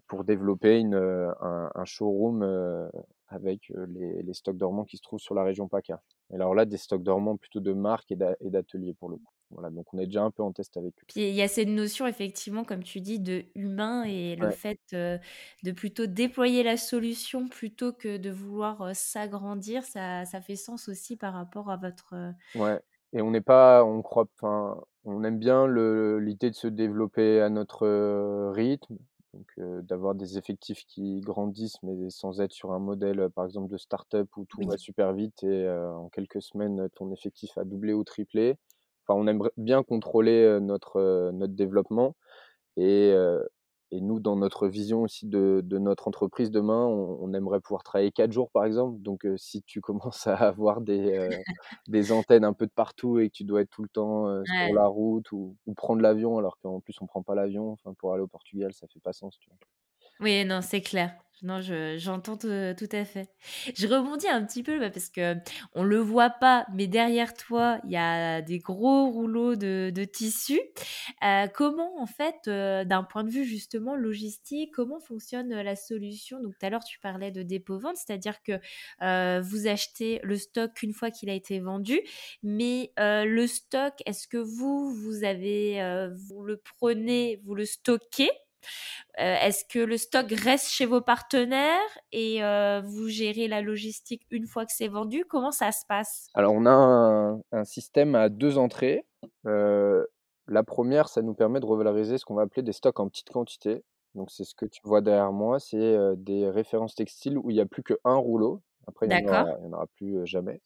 [0.08, 2.90] pour développer une, un, showroom
[3.28, 6.02] avec les, stocks dormants qui se trouvent sur la région PACA.
[6.32, 8.18] Et alors là, des stocks dormants plutôt de marques et
[8.50, 9.35] d'ateliers pour le coup.
[9.52, 11.06] Voilà, donc on est déjà un peu en test avec eux.
[11.08, 14.80] Puis il y a cette notion, effectivement, comme tu dis, de humain et le fait
[14.92, 21.16] de plutôt déployer la solution plutôt que de vouloir s'agrandir, ça, ça, fait sens aussi
[21.16, 22.16] par rapport à votre,
[22.56, 22.80] ouais.
[23.14, 27.50] Et on n'est pas, on croit, enfin, on aime bien l'idée de se développer à
[27.50, 28.98] notre rythme,
[29.34, 29.54] donc
[29.86, 34.28] d'avoir des effectifs qui grandissent, mais sans être sur un modèle, par exemple, de start-up
[34.36, 38.58] où tout va super vite et en quelques semaines, ton effectif a doublé ou triplé.
[39.08, 42.16] Enfin, on aimerait bien contrôler notre, notre développement
[42.78, 43.14] et,
[43.92, 48.32] et nous, dans notre vision aussi de, notre entreprise demain, on, aimerait pouvoir travailler quatre
[48.32, 49.00] jours, par exemple.
[49.02, 51.30] Donc, si tu commences à avoir des,
[51.88, 54.74] des antennes un peu de partout et que tu dois être tout le temps sur
[54.74, 58.24] la route ou, prendre l'avion, alors qu'en plus, on prend pas l'avion, enfin, pour aller
[58.24, 59.38] au Portugal, ça fait pas sens.
[59.40, 59.58] Tu vois.
[60.20, 61.16] Oui, non, c'est clair.
[61.42, 61.60] Non,
[61.98, 63.28] j'entends tout, à fait.
[63.76, 65.36] Je rebondis un petit peu parce que
[65.74, 70.60] on le voit pas, mais derrière toi, il y a des gros rouleaux de, tissu.
[71.24, 76.42] Euh, comment, en fait, euh, d'un point de vue justement logistique, comment fonctionne la solution?
[76.42, 78.54] Donc, tout à l'heure, tu parlais de dépôt-vente, c'est-à-dire que
[79.02, 82.00] euh, vous achetez le stock une fois qu'il a été vendu,
[82.44, 88.30] mais le stock, est-ce que vous, vous avez, vous le prenez, vous le stockez?
[89.20, 91.80] Euh, est-ce que le stock reste chez vos partenaires
[92.12, 95.26] et euh, vous gérez la logistique une fois que c'est vendu?
[95.26, 96.28] Comment ça se passe?
[96.34, 99.06] Alors, on a un, système à deux entrées.
[99.46, 100.06] Euh,
[100.48, 103.30] la première, ça nous permet de revaloriser ce qu'on va appeler des stocks en petite
[103.30, 103.84] quantité.
[104.16, 107.62] Donc, c'est ce que tu vois derrière moi, c'est des références textiles où il n'y
[107.62, 108.62] a plus qu'un rouleau.
[108.88, 110.62] Après, il n'y en, aura plus jamais.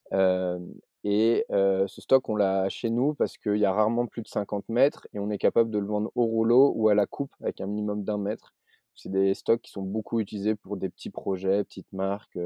[1.04, 4.68] Et ce stock, on l'a chez nous parce qu'il y a rarement plus de 50
[4.70, 7.62] mètres et on est capable de le vendre au rouleau ou à la coupe avec
[7.62, 8.54] un minimum d'un mètre.
[8.96, 12.38] C'est des stocks qui sont beaucoup utilisés pour des petits projets, petites marques,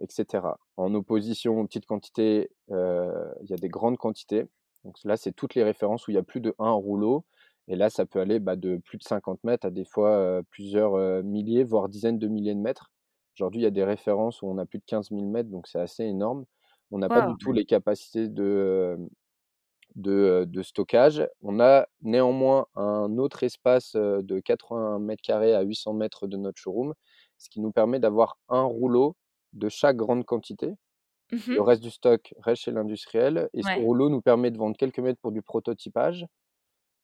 [0.00, 0.56] etc.
[0.76, 4.46] En opposition aux petites quantités, il y a des grandes quantités.
[4.84, 7.24] Donc là, c'est toutes les références où il y a plus de un rouleau.
[7.66, 11.24] Et là, ça peut aller bah, de plus de 50 mètres à des fois plusieurs
[11.24, 12.92] milliers, voire dizaines de milliers de mètres.
[13.36, 15.66] Aujourd'hui, il y a des références où on a plus de 15 000 mètres, donc
[15.66, 16.44] c'est assez énorme.
[16.94, 18.96] On n'a pas du tout les capacités de,
[19.96, 21.26] de, stockage.
[21.42, 26.60] On a néanmoins un autre espace de 80 mètres carrés à 800 mètres de notre
[26.60, 26.94] showroom,
[27.36, 29.16] ce qui nous permet d'avoir un rouleau
[29.54, 30.76] de chaque grande quantité.
[31.32, 34.76] Mmh Le reste du stock reste chez l'industriel et ce rouleau nous permet de vendre
[34.76, 36.26] quelques mètres pour du prototypage.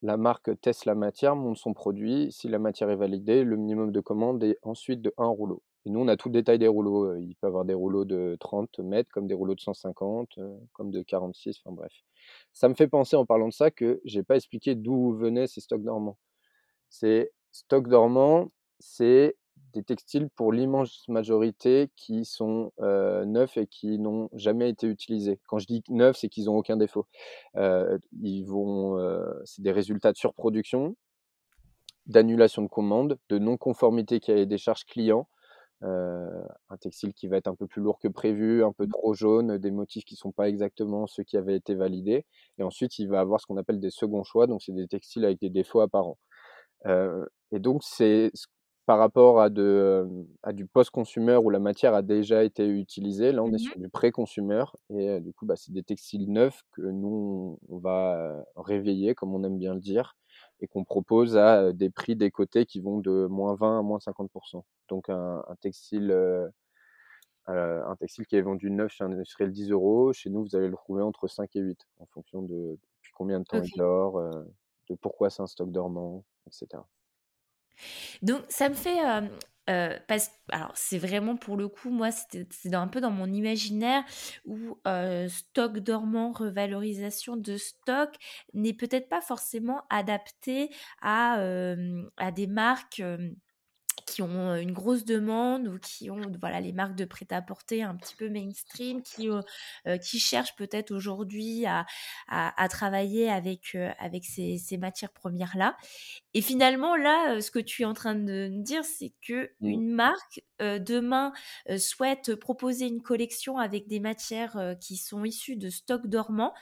[0.02, 2.30] La marque teste la matière, monte son produit.
[2.30, 5.64] Si la matière est validée, le minimum de commande est ensuite de un rouleau.
[5.86, 7.16] Et nous, on a tout le détail des rouleaux.
[7.16, 10.38] Il peut avoir des rouleaux de 30 mètres, comme des rouleaux de 150,
[10.72, 11.92] comme de 46, enfin bref.
[12.52, 15.60] Ça me fait penser, en parlant de ça, que j'ai pas expliqué d'où venaient ces
[15.60, 16.18] stocks dormants.
[16.90, 19.36] Ces stocks dormants, c'est
[19.72, 25.40] des textiles pour l'immense majorité qui sont neufs et qui n'ont jamais été utilisés.
[25.46, 27.06] Quand je dis neufs, c'est qu'ils n'ont aucun défaut.
[27.54, 28.98] ils vont,
[29.44, 30.94] c'est des résultats de surproduction,
[32.06, 35.28] d'annulation de commande, de non-conformité qui a des charges clients
[35.82, 38.90] un textile qui va être un peu plus lourd que prévu, un peu mmh.
[38.90, 42.26] trop jaune, des motifs qui ne sont pas exactement ceux qui avaient été validés.
[42.58, 45.24] Et ensuite, il va avoir ce qu'on appelle des seconds choix, donc c'est des textiles
[45.24, 46.18] avec des défauts apparents.
[46.86, 48.30] et donc, c'est
[48.90, 50.04] par rapport à de,
[50.42, 53.30] à du post-consumer où la matière a déjà été utilisée.
[53.30, 56.62] Là, on est Mmh sur du pré-consumer et du coup, bah, c'est des textiles neufs
[56.72, 60.16] que nous, on va réveiller, comme on aime bien le dire
[60.60, 65.44] et qu'on propose à des prix décotés qui vont de -20 à -50 Donc un
[65.48, 66.12] un textile,
[67.46, 70.68] un textile qui est vendu neuf chez un industriel 10 €, chez nous, vous allez
[70.68, 74.20] le trouver entre 5 et 8 en fonction de depuis combien de temps il dort,
[74.88, 76.88] de pourquoi c'est un stock dormant et cetera.
[78.22, 78.98] Donc ça me fait,
[80.06, 84.04] parce alors c'est vraiment pour le coup, moi, c'était c'est un peu dans mon imaginaire
[84.44, 84.78] où,
[85.28, 88.14] stock dormant, revalorisation de stock
[88.54, 91.40] n'est peut-être pas forcément adapté à,
[92.16, 93.02] à des marques,
[94.10, 98.16] qui ont une grosse demande ou qui ont voilà les marques de prêt-à-porter un petit
[98.16, 99.28] peu mainstream qui,
[100.02, 101.86] qui cherchent peut-être aujourd'hui à
[102.28, 105.76] à à travailler avec, avec ces ces matières premières-là
[106.34, 109.12] et finalement là, ce que tu es en train de me dire, c'est
[109.60, 109.80] Mmh.
[109.80, 111.32] qu'une marque, demain,
[111.78, 116.54] souhaite proposer une collection avec des matières, qui sont issues de stocks dormants,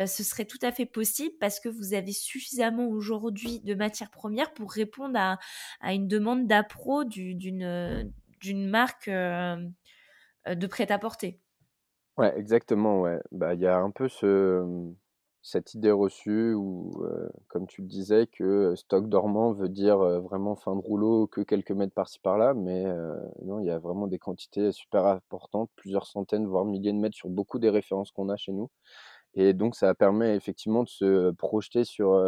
[0.00, 4.10] heu, ce serait tout à fait possible parce que vous avez suffisamment aujourd'hui de matières
[4.10, 8.12] premières pour répondre à une demande d'appro du d'une,
[8.68, 9.70] marque, heu,
[10.48, 11.40] de prêt-à-porter?
[12.16, 13.20] Ouais, exactement, ouais.
[13.32, 14.94] Bah, il y a un peu mmh,
[15.42, 16.92] cette idée reçue où,
[17.48, 21.72] comme tu le disais, que stock dormant veut dire, vraiment fin de rouleau, que quelques
[21.72, 22.84] mètres par-ci par-là, mais
[23.42, 27.16] non, il y a vraiment des quantités super importantes, plusieurs centaines, voire milliers de mètres
[27.16, 28.70] sur beaucoup des références qu'on a chez nous
[29.34, 32.22] et donc ça permet effectivement de se projeter sur,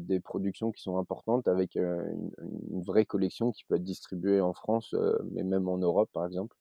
[0.00, 4.94] des productions qui sont importantes avec, une vraie collection qui peut être distribuée en France,
[5.32, 6.56] mais même en Europe, par exemple.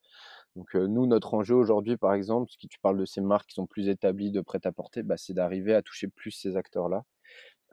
[0.56, 3.68] Donc nous, notre enjeu aujourd'hui, par exemple, que tu parles de ces marques qui sont
[3.68, 7.04] plus établies de prêt-à-porter, bah, c'est d'arriver à toucher plus ces acteurs-là.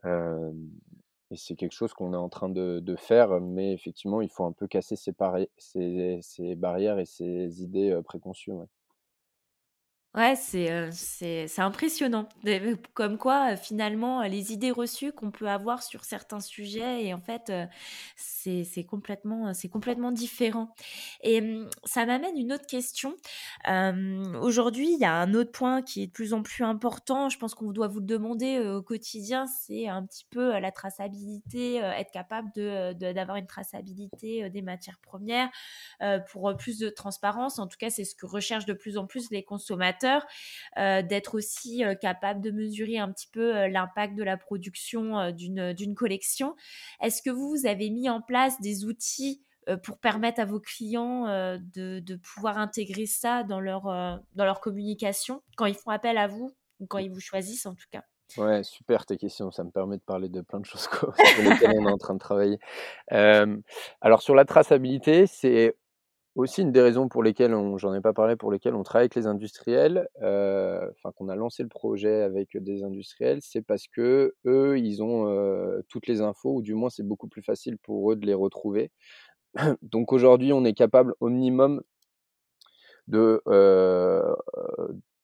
[0.05, 4.53] Et c'est quelque chose qu'on est en train de faire, mais effectivement, il faut un
[4.53, 5.13] peu casser ces
[6.57, 8.53] barrières et ces idées, préconçues.
[10.15, 12.29] Ouais, c'est, heu, c'est c'est impressionnant.
[12.93, 17.21] Comme quoi, heu, finalement, les idées reçues qu'on peut avoir sur certains sujets et en
[17.23, 17.51] fait,
[18.15, 20.75] c'est c'est complètement, c'est complètement différent.
[21.23, 23.17] Et mmh, ça m'amène une autre question.
[23.65, 27.29] Hem, aujourd'hui, il y a un autre point qui est de plus en plus important,
[27.31, 31.77] je pense qu'on doit vous le demander, au quotidien, c'est un petit peu, la traçabilité,
[31.77, 35.49] être capable de, d'avoir une traçabilité, des matières premières,
[36.31, 37.59] pour, plus de transparence.
[37.59, 41.37] En tout cas, c'est ce que recherchent de plus en plus les consommateurs, heu, d'être
[41.37, 46.55] aussi, heu, capable de mesurer un petit peu, heu, l'impact de la production, d'une, collection.
[47.01, 49.43] Est-ce que vous, vous avez mis en place des outils,
[49.85, 53.85] pour permettre à vos clients, de de pouvoir intégrer ça dans leur,
[54.35, 57.75] dans leur communication, quand ils font appel à vous ou quand ils vous choisissent en
[57.75, 58.03] tout cas?
[58.39, 60.89] Ouais, super tes questions, ça me permet de parler de plein de choses
[61.35, 62.59] sur lesquelles on est en train de travailler.
[63.11, 65.77] Alors sur la traçabilité, c'est
[66.35, 69.05] aussi une des raisons pour lesquelles on j'en ai pas parlé, pour lesquelles on travaille
[69.05, 73.87] avec les industriels, heu, enfin qu'on a lancé le projet avec des industriels, c'est parce
[73.89, 74.35] qu'eux,
[74.79, 78.17] ils ont, heu, toutes les infos ou du moins c'est beaucoup plus facile pour eux
[78.17, 78.91] de les retrouver.
[79.83, 81.83] Donc aujourd'hui, on est capable au minimum
[83.09, 84.35] de, heu,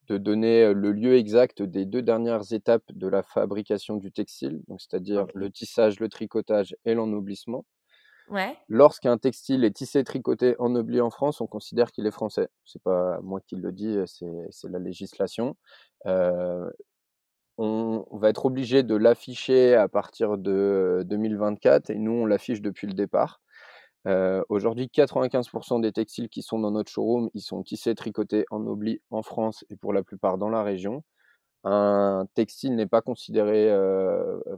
[0.09, 4.81] de donner le lieu exact des 2 dernières étapes de la fabrication du textile, donc
[4.81, 7.65] c'est-à-dire le tissage, le tricotage et l'ennoblissement.
[8.69, 12.49] Lorsqu'un textile est tissé, tricoté, ennobli en France, on considère qu'il est français.
[12.67, 15.57] C'est pas moi qui le dis, c'est la législation.
[16.07, 16.71] Heu,
[17.59, 22.87] on va être obligé de l'afficher à partir de 2024 et nous, on l'affiche depuis
[22.87, 23.41] le départ.
[24.07, 29.01] Heu, aujourd'hui, 95% des textiles qui sont dans notre showroom, ils sont tissés, tricotés, ennoblis
[29.11, 31.05] en France et pour la plupart dans la région.
[31.65, 33.69] Un textile n'est pas considéré,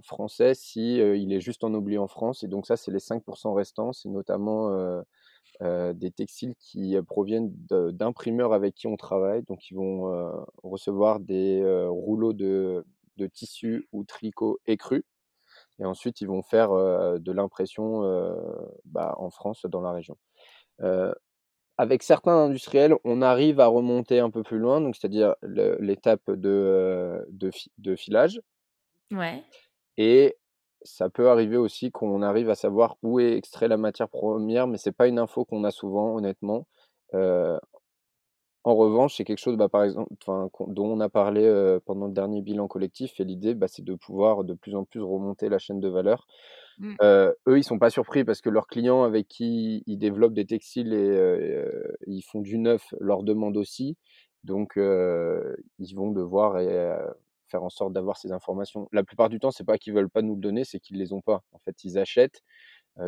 [0.03, 3.93] français si, il est juste ennobli en France et donc ça, c'est les 5% restants.
[3.93, 5.03] C'est notamment,
[5.61, 7.53] des textiles qui proviennent
[7.93, 9.43] d'imprimeurs avec qui on travaille.
[9.45, 12.85] Donc ils vont, recevoir des, rouleaux de
[13.17, 15.05] de tissu ou tricot écru
[15.79, 18.03] et ensuite ils vont faire, de l'impression,
[18.85, 20.17] bah, en France, dans la région.
[21.81, 26.49] Avec certains industriels, on arrive à remonter un peu plus loin, donc c'est-à-dire l'étape de,
[26.49, 28.41] heu, de fi de filage
[29.13, 29.45] Ouais.
[29.97, 30.37] et
[30.83, 34.79] ça peut arriver aussi qu'on arrive à savoir où est extrait la matière première, mais
[34.79, 36.67] c'est pas une info qu'on a souvent honnêtement.
[37.15, 37.59] Heu,
[38.65, 42.07] en revanche, c'est quelque chose, bah, par exemple, enfin, qu'on dont on a parlé, pendant
[42.07, 45.49] le dernier bilan collectif et l'idée, bah, c'est de pouvoir de plus en plus remonter
[45.49, 46.27] la chaîne de valeur.
[46.79, 46.97] Mmh.
[47.03, 50.93] Eux, ils sont pas surpris parce que leurs clients avec qui ils développent des textiles
[50.93, 51.65] et
[52.07, 53.97] ils font du neuf, leur demandent aussi.
[54.45, 56.59] Donc ils vont devoir
[57.49, 58.89] faire en sorte d'avoir ces informations.
[58.93, 61.13] La plupart du temps, c'est pas qu'ils veulent pas nous le donner, c'est qu'ils les
[61.13, 61.43] ont pas.
[61.53, 62.43] En fait, ils achètent,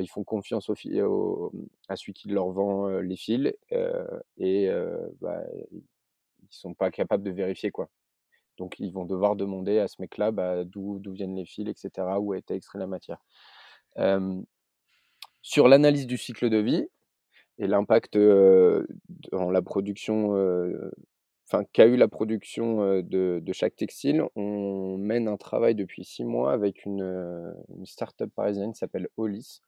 [0.01, 3.53] ils font confiance à celui qui leur vend les fils
[4.39, 4.71] et
[5.21, 5.83] bah, ils
[6.51, 7.89] sont pas capables de vérifier quoi.
[8.59, 12.33] Donc ils vont devoir demander à ce mec-là bah, d'où viennent les fils, etc., où
[12.33, 13.23] a été extrait la matière.
[15.43, 16.87] sur l'analyse du cycle de vie
[17.59, 20.33] et l'impact dans la production
[21.47, 26.53] enfin, qu'a eu la production de, chaque textile, on mène un travail depuis six mois
[26.53, 27.03] avec une,
[27.77, 29.61] une start-up parisienne qui s'appelle Olis,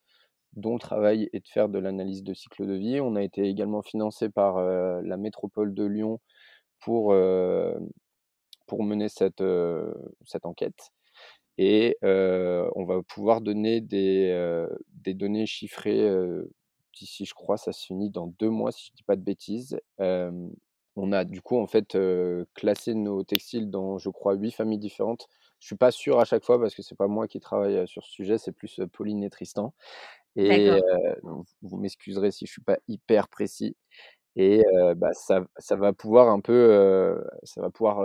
[0.57, 3.01] dont le travail est de faire de l'analyse de cycle de vie.
[3.01, 6.21] On a été également financé par la métropole de Lyon
[6.81, 7.14] pour,
[8.67, 9.43] pour mener cette,
[10.25, 10.93] cette enquête.
[11.59, 14.67] Et on va pouvoir donner des,
[15.05, 16.09] des données chiffrées
[16.97, 19.23] d'ici, je crois, ça se finit dans deux mois, si je ne dis pas de
[19.23, 19.79] bêtises.
[19.99, 21.99] on a du coup, en fait,
[22.55, 25.29] classé nos textiles dans, je crois, huit familles différentes.
[25.61, 28.05] Je suis pas sûr à chaque fois parce que c'est pas moi qui travaille sur
[28.05, 29.73] ce sujet, c'est plus Pauline et Tristan.
[30.37, 30.70] Et
[31.62, 33.77] vous m'excuserez si je suis pas hyper précis.
[34.37, 34.64] Et
[34.97, 38.05] bah, ça, ça, va pouvoir un peu, ça va pouvoir,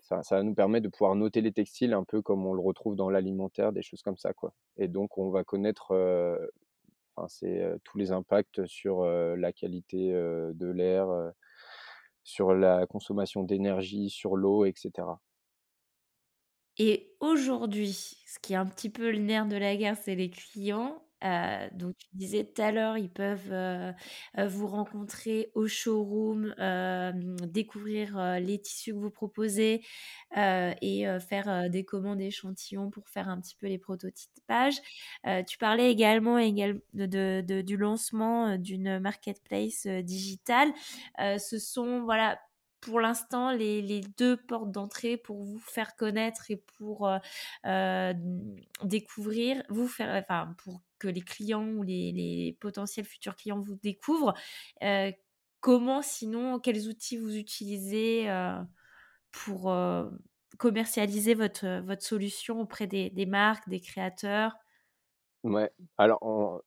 [0.00, 2.60] ça, ça, va nous permettre de pouvoir noter les textiles un peu comme on le
[2.60, 4.52] retrouve dans l'alimentaire, des choses comme ça, quoi.
[4.76, 5.92] Et donc on va connaître,
[7.14, 11.06] enfin c'est tous les impacts sur la qualité de l'air,
[12.24, 15.06] sur la consommation d'énergie, sur l'eau, etc.
[16.78, 17.92] Et aujourd'hui,
[18.26, 21.02] ce qui est un petit peu le nerf de la guerre, c'est les clients.
[21.24, 23.92] Euh, donc, tu disais tout à l'heure, ils peuvent euh,
[24.38, 26.54] euh, vous rencontrer au showroom,
[27.46, 29.84] découvrir les tissus que vous proposez
[30.36, 34.80] et faire des commandes échantillons pour faire un petit peu les prototypages.
[35.46, 40.72] tu parlais également, de, du lancement d'une marketplace digitale.
[41.18, 42.38] ce sont, voilà,
[42.82, 47.10] pour l'instant les, deux portes d'entrée pour vous faire connaître et pour
[48.82, 54.34] découvrir, vous faire, enfin pour que les clients ou les, potentiels futurs clients vous découvrent.
[54.82, 55.10] Euh,
[55.60, 58.62] comment sinon, quels outils vous utilisez euh,
[59.32, 60.08] pour euh,
[60.58, 64.54] commercialiser votre, votre solution auprès des, marques, des créateurs?
[65.42, 66.62] Ouais, alors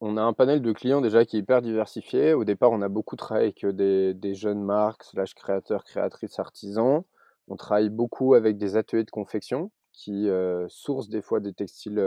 [0.00, 2.32] a un panel de clients déjà qui est hyper diversifié.
[2.32, 7.02] Au départ, on a beaucoup travaillé avec des, des jeunes marques, slash créateurs, créatrices, artisans.
[7.48, 10.28] On travaille beaucoup avec des ateliers de confection qui
[10.68, 12.00] sourcent des fois des textiles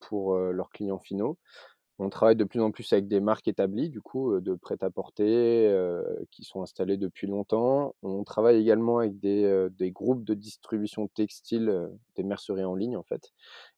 [0.00, 1.38] pour leurs clients finaux.
[2.02, 5.70] On travaille de plus en plus avec des marques établies, du coup, de prêt-à-porter,
[6.30, 7.94] qui sont installées depuis longtemps.
[8.02, 13.02] On travaille également avec des, des groupes de distribution textile, des merceries en ligne, en
[13.02, 13.32] fait.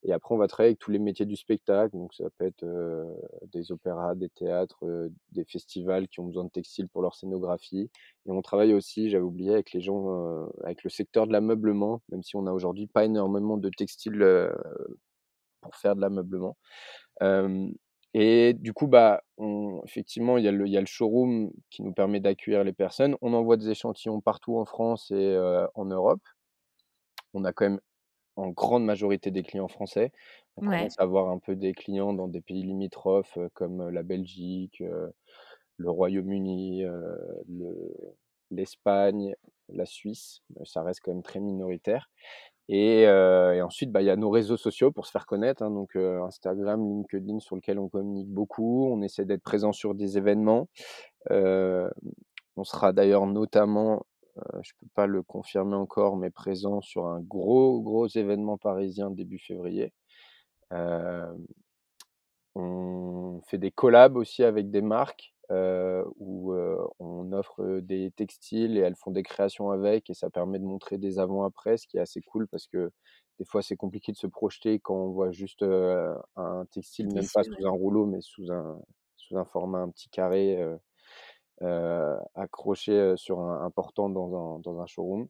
[0.05, 1.97] Et après, on va travailler avec tous les métiers du spectacle.
[1.97, 2.65] Donc, ça peut être
[3.51, 7.91] des opéras, des théâtres, des festivals qui ont besoin de textiles pour leur scénographie.
[8.27, 12.23] Et on travaille aussi, j'avais oublié, avec les gens, avec le secteur de l'ameublement, même
[12.23, 14.25] si on a aujourd'hui pas énormément de textiles
[15.61, 16.57] pour faire de l'ameublement.
[18.15, 19.23] Et du coup, bah,
[19.85, 22.75] effectivement, il y, a le, il y, a le, showroom qui nous permet d'accueillir les
[22.75, 23.17] personnes.
[23.23, 26.23] On envoie des échantillons partout en France et euh, en Europe.
[27.33, 27.81] On a quand même
[28.37, 30.13] en grande majorité des clients français.
[30.57, 33.91] On commence à avoir un peu des clients dans des pays limitrophes euh, comme euh,
[33.91, 34.83] la Belgique,
[35.79, 36.85] le Royaume-Uni,
[38.51, 39.35] l'Espagne,
[39.71, 40.43] la Suisse.
[40.65, 42.11] Ça reste quand même très minoritaire.
[42.75, 43.07] Et,
[43.63, 46.83] ensuite, bah, il y a nos réseaux sociaux pour se faire connaître, hein, donc Instagram,
[46.83, 48.89] LinkedIn, sur lequel on communique beaucoup.
[48.91, 50.69] On essaie d'être présent sur des événements.
[51.31, 54.07] on sera d'ailleurs notamment,
[54.37, 59.11] je ne peux pas le confirmer encore, mais présent sur un gros, gros événement parisien
[59.11, 59.93] début février.
[62.55, 66.55] on fait des collabs aussi avec des marques où
[66.99, 70.99] on offre des textiles et elles font des créations avec et ça permet de montrer
[70.99, 72.91] des avant-après, ce qui est assez cool parce que
[73.39, 77.43] des fois c'est compliqué de se projeter quand on voit juste un textile, même pas
[77.43, 78.81] sous un rouleau, mais sous un,
[79.17, 80.59] sous un format, un petit carré
[82.35, 85.29] accroché sur un, portant dans un, dans un showroom.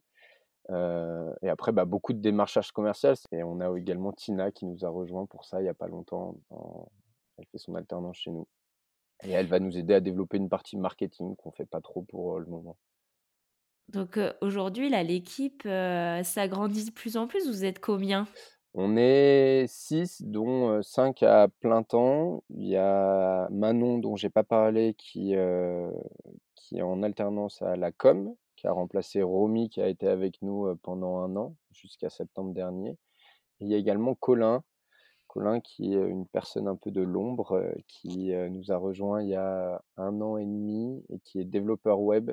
[0.69, 3.15] et après, bah, beaucoup de démarchage commercial.
[3.31, 5.87] Et on a également Tina qui nous a rejoint pour ça il n'y a pas
[5.87, 6.35] longtemps.
[7.37, 8.47] Elle fait son alternance chez nous.
[9.25, 12.01] Et elle va nous aider à développer une partie marketing qu'on ne fait pas trop
[12.01, 12.77] pour le moment.
[13.89, 17.47] Donc aujourd'hui, là, l'équipe s'agrandit de plus en plus.
[17.47, 18.27] Vous êtes combien?
[18.73, 22.43] On est 6, dont 5 à plein temps.
[22.49, 25.35] Il y a Manon, dont j'ai pas parlé, qui,
[26.55, 30.41] qui est en alternance à la com, qui a remplacé Romy, qui a été avec
[30.41, 32.97] nous pendant un an, jusqu'à septembre dernier.
[33.59, 34.63] Et il y a également Colin,
[35.33, 39.23] Colin, qui est une personne un peu de l'ombre, euh, qui euh, nous a rejoint
[39.23, 42.29] il y a un an et demi et qui est développeur web,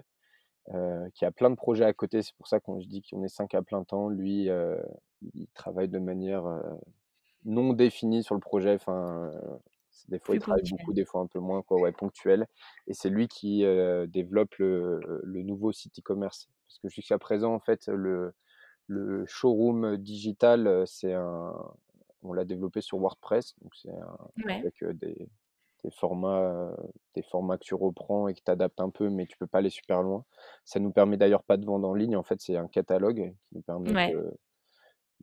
[0.74, 2.20] euh, qui a plein de projets à côté.
[2.20, 4.10] C'est pour ça qu'on dit qu'on est cinq à plein temps.
[4.10, 4.50] Lui,
[5.34, 6.44] il travaille de manière
[7.46, 8.74] non définie sur le projet.
[8.74, 9.32] Enfin,
[10.08, 10.78] Des fois, il travaille ponctuel.
[10.78, 12.46] beaucoup, des fois un peu moins, quoi, ouais, ponctuel.
[12.86, 13.64] Et c'est lui qui
[14.08, 16.50] développe le, le nouveau site e-commerce.
[16.68, 18.34] Parce que jusqu'à présent, en fait, le,
[18.88, 21.54] le showroom digital, c'est un,
[22.22, 23.90] on l'a développé sur WordPress, donc c'est
[24.44, 24.60] Ouais.
[24.60, 25.28] avec des,
[25.84, 26.76] des formats,
[27.14, 29.58] des formats que tu reprends et que tu adaptes un peu, mais tu peux pas
[29.58, 30.24] aller super loin.
[30.64, 32.16] Ça nous permet d'ailleurs pas de vendre en ligne.
[32.16, 34.12] En fait, c'est un catalogue qui nous permet Ouais.
[34.12, 34.34] de,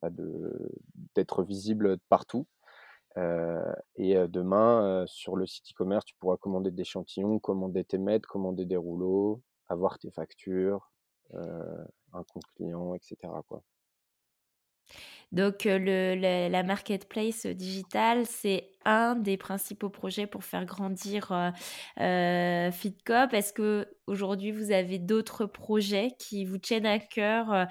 [0.02, 0.72] bah, de-
[1.16, 2.48] d'être visible partout.
[3.18, 7.98] Euh, et demain, euh, sur le site e-commerce, tu pourras commander des échantillons, commander tes
[7.98, 10.92] mètres, commander des rouleaux, avoir tes factures,
[11.34, 13.42] euh, un compte client, etc.
[13.48, 13.64] Quoi.
[15.32, 21.32] Donc, euh, le, le- la marketplace digitale, c'est un des principaux projets pour faire grandir
[21.32, 21.52] euh,
[22.00, 23.34] euh, FitCop.
[23.34, 27.66] Est-ce que aujourd'hui vous avez d'autres projets qui vous tiennent à cœur, euh,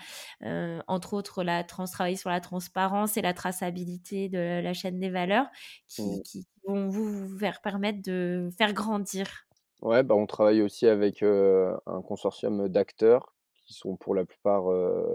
[0.45, 5.01] euh, entre autres la trans, travailler sur la transparence et la traçabilité de la chaîne
[5.01, 5.47] des valeurs,
[5.89, 6.23] qui, Mm.
[6.23, 9.47] qui vont vous, faire permettre de faire grandir?
[9.83, 13.36] Ouais, bah, on travaille aussi avec euh, un consortium d'acteurs
[13.67, 14.65] qui sont pour la plupart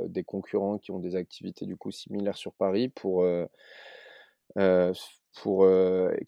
[0.08, 3.26] des concurrents qui ont des activités du coup similaires sur Paris pour,
[5.42, 5.68] pour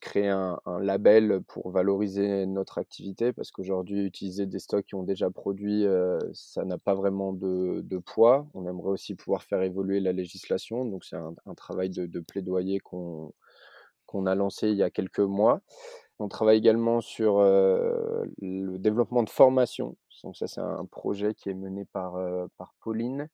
[0.02, 5.30] créer un, label pour valoriser notre activité parce qu'aujourd'hui utiliser des stocks qui ont déjà
[5.30, 5.86] produit
[6.34, 8.48] ça n'a pas vraiment de, poids.
[8.54, 13.34] On aimerait aussi pouvoir faire évoluer la législation donc c'est un, travail de, plaidoyer qu'on
[14.06, 15.62] qu'on a lancé il y a quelques mois.
[16.20, 19.98] On travaille également sur le développement de formation.
[20.24, 23.30] Donc ça, c'est un projet qui est mené par, euh, par Pauline.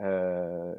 [0.00, 0.74] Euh,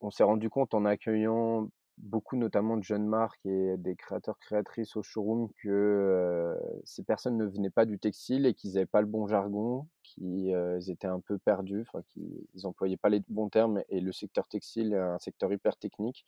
[0.00, 4.96] on s'est rendu compte en accueillant beaucoup notamment de jeunes marques et des créateurs créatrices
[4.96, 9.02] au showroom que euh, ces personnes ne venaient pas du textile et qu'ils n'avaient pas
[9.02, 13.82] le bon jargon, qu'ils euh, étaient un peu perdus, qu'ils n'employaient pas les bons termes
[13.88, 16.24] et le secteur textile est un secteur hyper technique.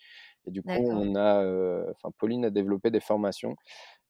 [0.46, 3.56] Et du coup, on a, euh, Pauline a développé des formations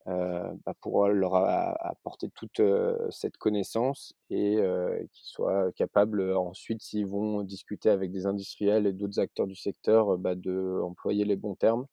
[0.07, 6.83] bah, pour leur apporter toute euh, cette connaissance et euh, qu'ils soient capables euh, ensuite,
[6.83, 11.37] s'ils vont discuter avec des industriels et d'autres acteurs du secteur, bah, de employer les
[11.37, 11.87] bons termes.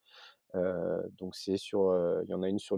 [0.55, 1.95] Euh, donc c'est sur,
[2.26, 2.76] il y en a une sur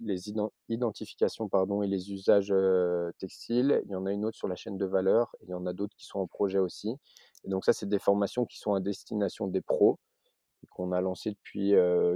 [0.00, 0.32] les
[0.68, 2.54] identifications pardon et les usages
[3.18, 3.82] textiles.
[3.86, 5.34] Il y en a une autre sur la chaîne de valeur.
[5.40, 6.94] Et il y en a d'autres qui sont en projet aussi.
[7.44, 9.98] Et donc ça, c'est des formations qui sont à destination des pros
[10.70, 11.74] qu'on a lancé depuis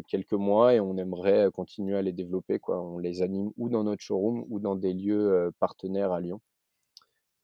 [0.09, 2.61] quelques mois et on aimerait continuer à les développer.
[2.69, 6.41] On les anime ou dans notre showroom ou dans des lieux partenaires à Lyon.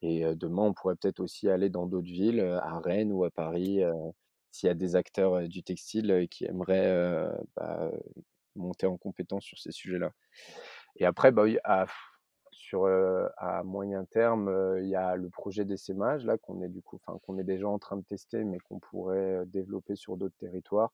[0.02, 3.80] Et demain, on pourrait peut-être aussi aller dans d'autres villes, à Rennes ou à Paris,
[4.50, 7.90] s'il y a des acteurs du textile qui aimeraient bah,
[8.56, 10.10] monter en compétence sur ces sujets-là.
[10.96, 11.86] Et après, bah, à,
[12.64, 12.86] sur,
[13.36, 17.18] à moyen terme, il y a le projet d'essaimage là qu'on est du coup, enfin
[17.26, 20.92] qu'on est déjà en train de tester, mais qu'on pourrait développer sur d'autres territoires.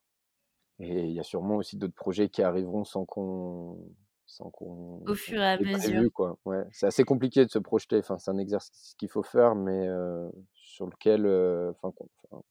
[0.78, 3.78] Et il y a sûrement aussi d'autres projets qui arriveront sans qu'on
[4.26, 6.04] sans qu'on au fur et à mesure.
[6.14, 6.38] Quoi.
[6.44, 7.98] Ouais, c'est assez compliqué de se projeter.
[7.98, 11.92] Enfin, c'est un exercice qu'il faut faire, mais euh, sur lequel, euh, enfin,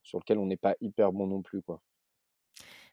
[0.03, 1.81] sur lequel on n'est pas hyper bon non plus, quoi.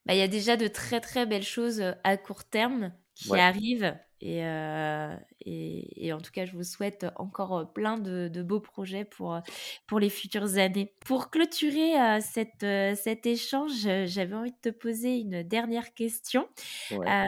[0.04, 3.38] Bah, il y a déjà de très très belles choses à court terme qui Ouais.
[3.38, 3.96] arrivent.
[4.20, 8.60] Et, euh, et, et, en tout cas, je vous souhaite encore plein de, de, beaux
[8.60, 9.38] projets pour,
[9.86, 10.94] pour les futures années.
[11.04, 13.72] Pour clôturer euh, cette, euh, cet échange,
[14.06, 16.48] j'avais envie de te poser une dernière question.
[16.90, 17.26] Ouais.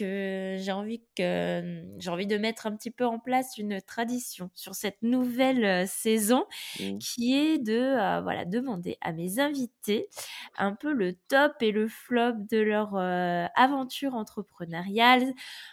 [0.00, 3.80] Euh, que j'ai envie que j'ai envie de mettre un petit peu en place une
[3.82, 6.46] tradition sur cette nouvelle saison
[6.78, 7.02] Mmh.
[7.02, 10.08] qui est de euh, voilà demander à mes invités
[10.56, 15.32] un peu le top et le flop de leur euh, aventure entrepreneuriale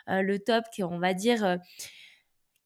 [0.10, 1.58] euh, le top qui on va dire euh,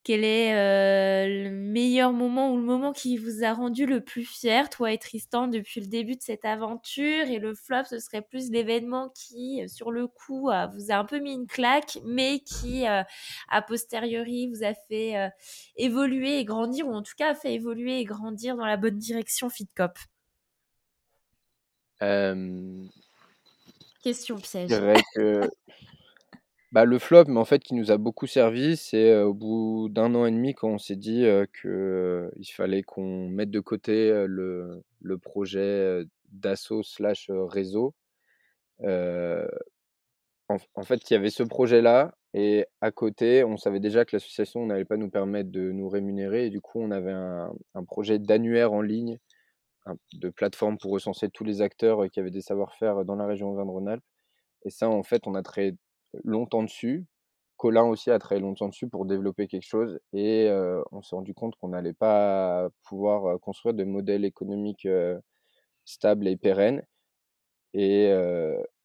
[0.03, 4.25] quel est euh, le meilleur moment ou le moment qui vous a rendu le plus
[4.25, 7.27] fier, toi et Tristan, depuis le début de cette aventure?
[7.29, 10.95] Et le flop, ce serait plus l'événement qui, euh, sur le coup, euh, vous a
[10.95, 13.03] un peu mis une claque, mais qui, euh,
[13.49, 15.29] a posteriori, vous a fait euh,
[15.77, 18.97] évoluer et grandir, ou en tout cas a fait évoluer et grandir dans la bonne
[18.97, 19.97] direction FitCop?
[24.03, 24.69] Question piège.
[25.15, 25.49] Que
[26.73, 30.15] bah, le flop, mais en fait, qui nous a beaucoup servi, c'est au bout d'un
[30.15, 31.25] an et demi quand on s'est dit
[31.61, 37.93] qu'il fallait qu'on mette de côté le, le projet d'assaut slash réseau.
[40.75, 44.65] En, fait, il y avait ce projet-là, et à côté, on savait déjà que l'association
[44.65, 48.73] n'allait pas nous permettre de nous rémunérer, et du coup, on avait un, projet d'annuaire
[48.73, 49.19] en ligne,
[50.13, 54.03] de plateforme pour recenser tous les acteurs qui avaient des savoir-faire dans la région Auvergne-Rhône-Alpes.
[54.65, 55.75] Et ça, en fait, on a travaillé
[56.23, 57.05] longtemps dessus.
[57.57, 59.99] Colin aussi a travaillé longtemps dessus pour développer quelque chose.
[60.13, 60.49] Et
[60.91, 65.19] on s'est rendu compte qu'on n'allait pas pouvoir construire de modèles économiques euh,
[65.85, 66.83] stables et pérennes.
[67.73, 68.11] Et,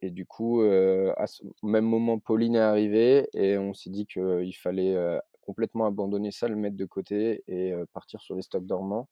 [0.00, 4.54] Et du coup, à ce même moment, Pauline est arrivée et on s'est dit qu'il
[4.56, 4.96] fallait
[5.42, 9.08] complètement abandonner ça, le mettre de côté et partir sur les stocks dormants.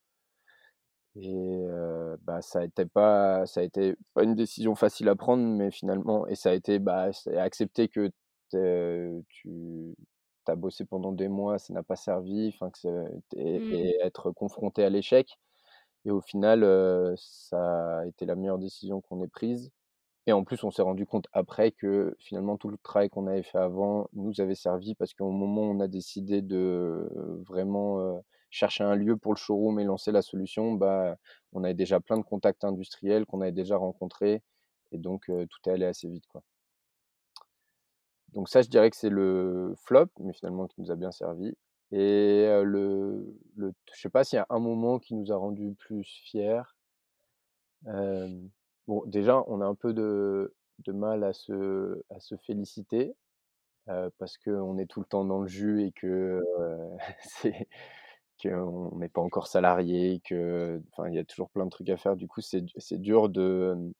[1.18, 1.66] Et
[2.22, 5.70] bah, ça a été pas ça a été pas une décision facile à prendre, mais
[5.70, 8.10] finalement et ça a été, bah, accepter que
[9.30, 9.94] tu
[10.46, 13.88] as bossé pendant des mois, ça n'a pas servi, enfin que et Mmh.
[13.92, 15.38] et être confronté à l'échec
[16.06, 16.62] et au final,
[17.18, 19.70] ça a été la meilleure décision qu'on ait prise
[20.26, 23.42] et en plus, on s'est rendu compte après que finalement tout le travail qu'on avait
[23.44, 27.08] fait avant nous avait servi parce qu'au moment où on a décidé de
[27.46, 28.22] vraiment,
[28.56, 31.16] chercher un lieu pour le showroom et lancer la solution, bah,
[31.52, 34.42] on avait déjà plein de contacts industriels qu'on avait déjà rencontrés
[34.92, 36.42] et donc tout est allé assez vite, quoi.
[38.32, 41.54] Donc ça, je dirais que c'est le flop, mais finalement qui nous a bien servi
[41.92, 43.24] et le
[43.56, 46.62] le je sais pas s'il y a un moment qui nous a rendus plus fiers.
[48.86, 53.14] Bon, déjà, on a un peu de de mal à se à se féliciter,
[54.18, 56.42] parce qu'on est tout le temps dans le jus et que,
[57.22, 57.68] c'est
[58.42, 61.96] qu'on n'est pas encore salarié, que enfin, il y a toujours plein de trucs à
[61.96, 62.16] faire.
[62.16, 62.62] Du coup, c'est
[63.00, 63.92] dur de, mmh,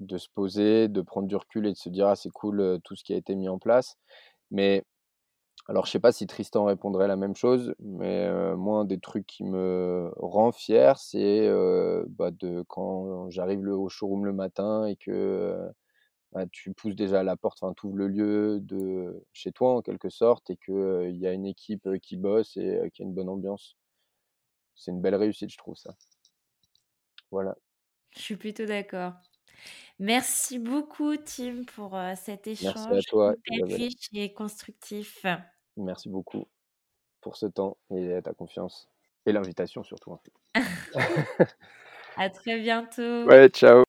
[0.00, 2.96] de se poser, de prendre du recul et de se dire: «Ah, c'est cool, tout
[2.96, 3.96] ce qui a été mis en place».
[4.52, 4.84] Mais
[5.68, 9.26] alors, je sais pas si Tristan répondrait la même chose, mais moi, un des trucs
[9.26, 11.50] qui me rend fier, c'est,
[12.10, 15.56] bah, de quand j'arrive au showroom le matin et que,
[16.32, 19.82] bah, tu pousses déjà la porte, enfin, tu ouvres le lieu de chez toi, en
[19.82, 23.08] quelque sorte et que, il y a une équipe, qui bosse et heu, qu'il y
[23.08, 23.74] a une bonne ambiance.
[24.80, 25.94] C'est une belle réussite, je trouve ça.
[27.30, 27.54] Voilà.
[28.16, 29.12] Je suis plutôt d'accord.
[29.98, 35.26] Merci beaucoup Tim pour, cet Merci à échange toi, hyper riche et constructif.
[35.76, 36.48] Merci beaucoup
[37.20, 38.88] pour ce temps et ta confiance
[39.26, 40.32] et l'invitation surtout, en fait.
[42.16, 43.24] À très bientôt.
[43.24, 43.84] Ouais, ciao.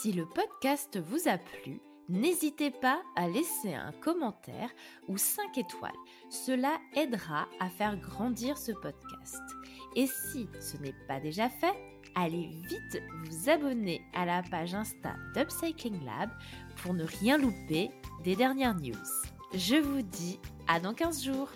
[0.00, 4.70] Si le podcast vous a plu, n'hésitez pas à laisser un commentaire
[5.08, 5.90] ou 5 étoiles.
[6.30, 9.42] Cela aidera à faire grandir ce podcast.
[9.96, 11.74] Et si ce n'est pas déjà fait,
[12.14, 16.30] allez vite vous abonner à la page Insta d'Upcycling Lab
[16.76, 17.90] pour ne rien louper
[18.24, 18.94] des dernières news.
[19.54, 21.50] Je vous dis à dans 15 jours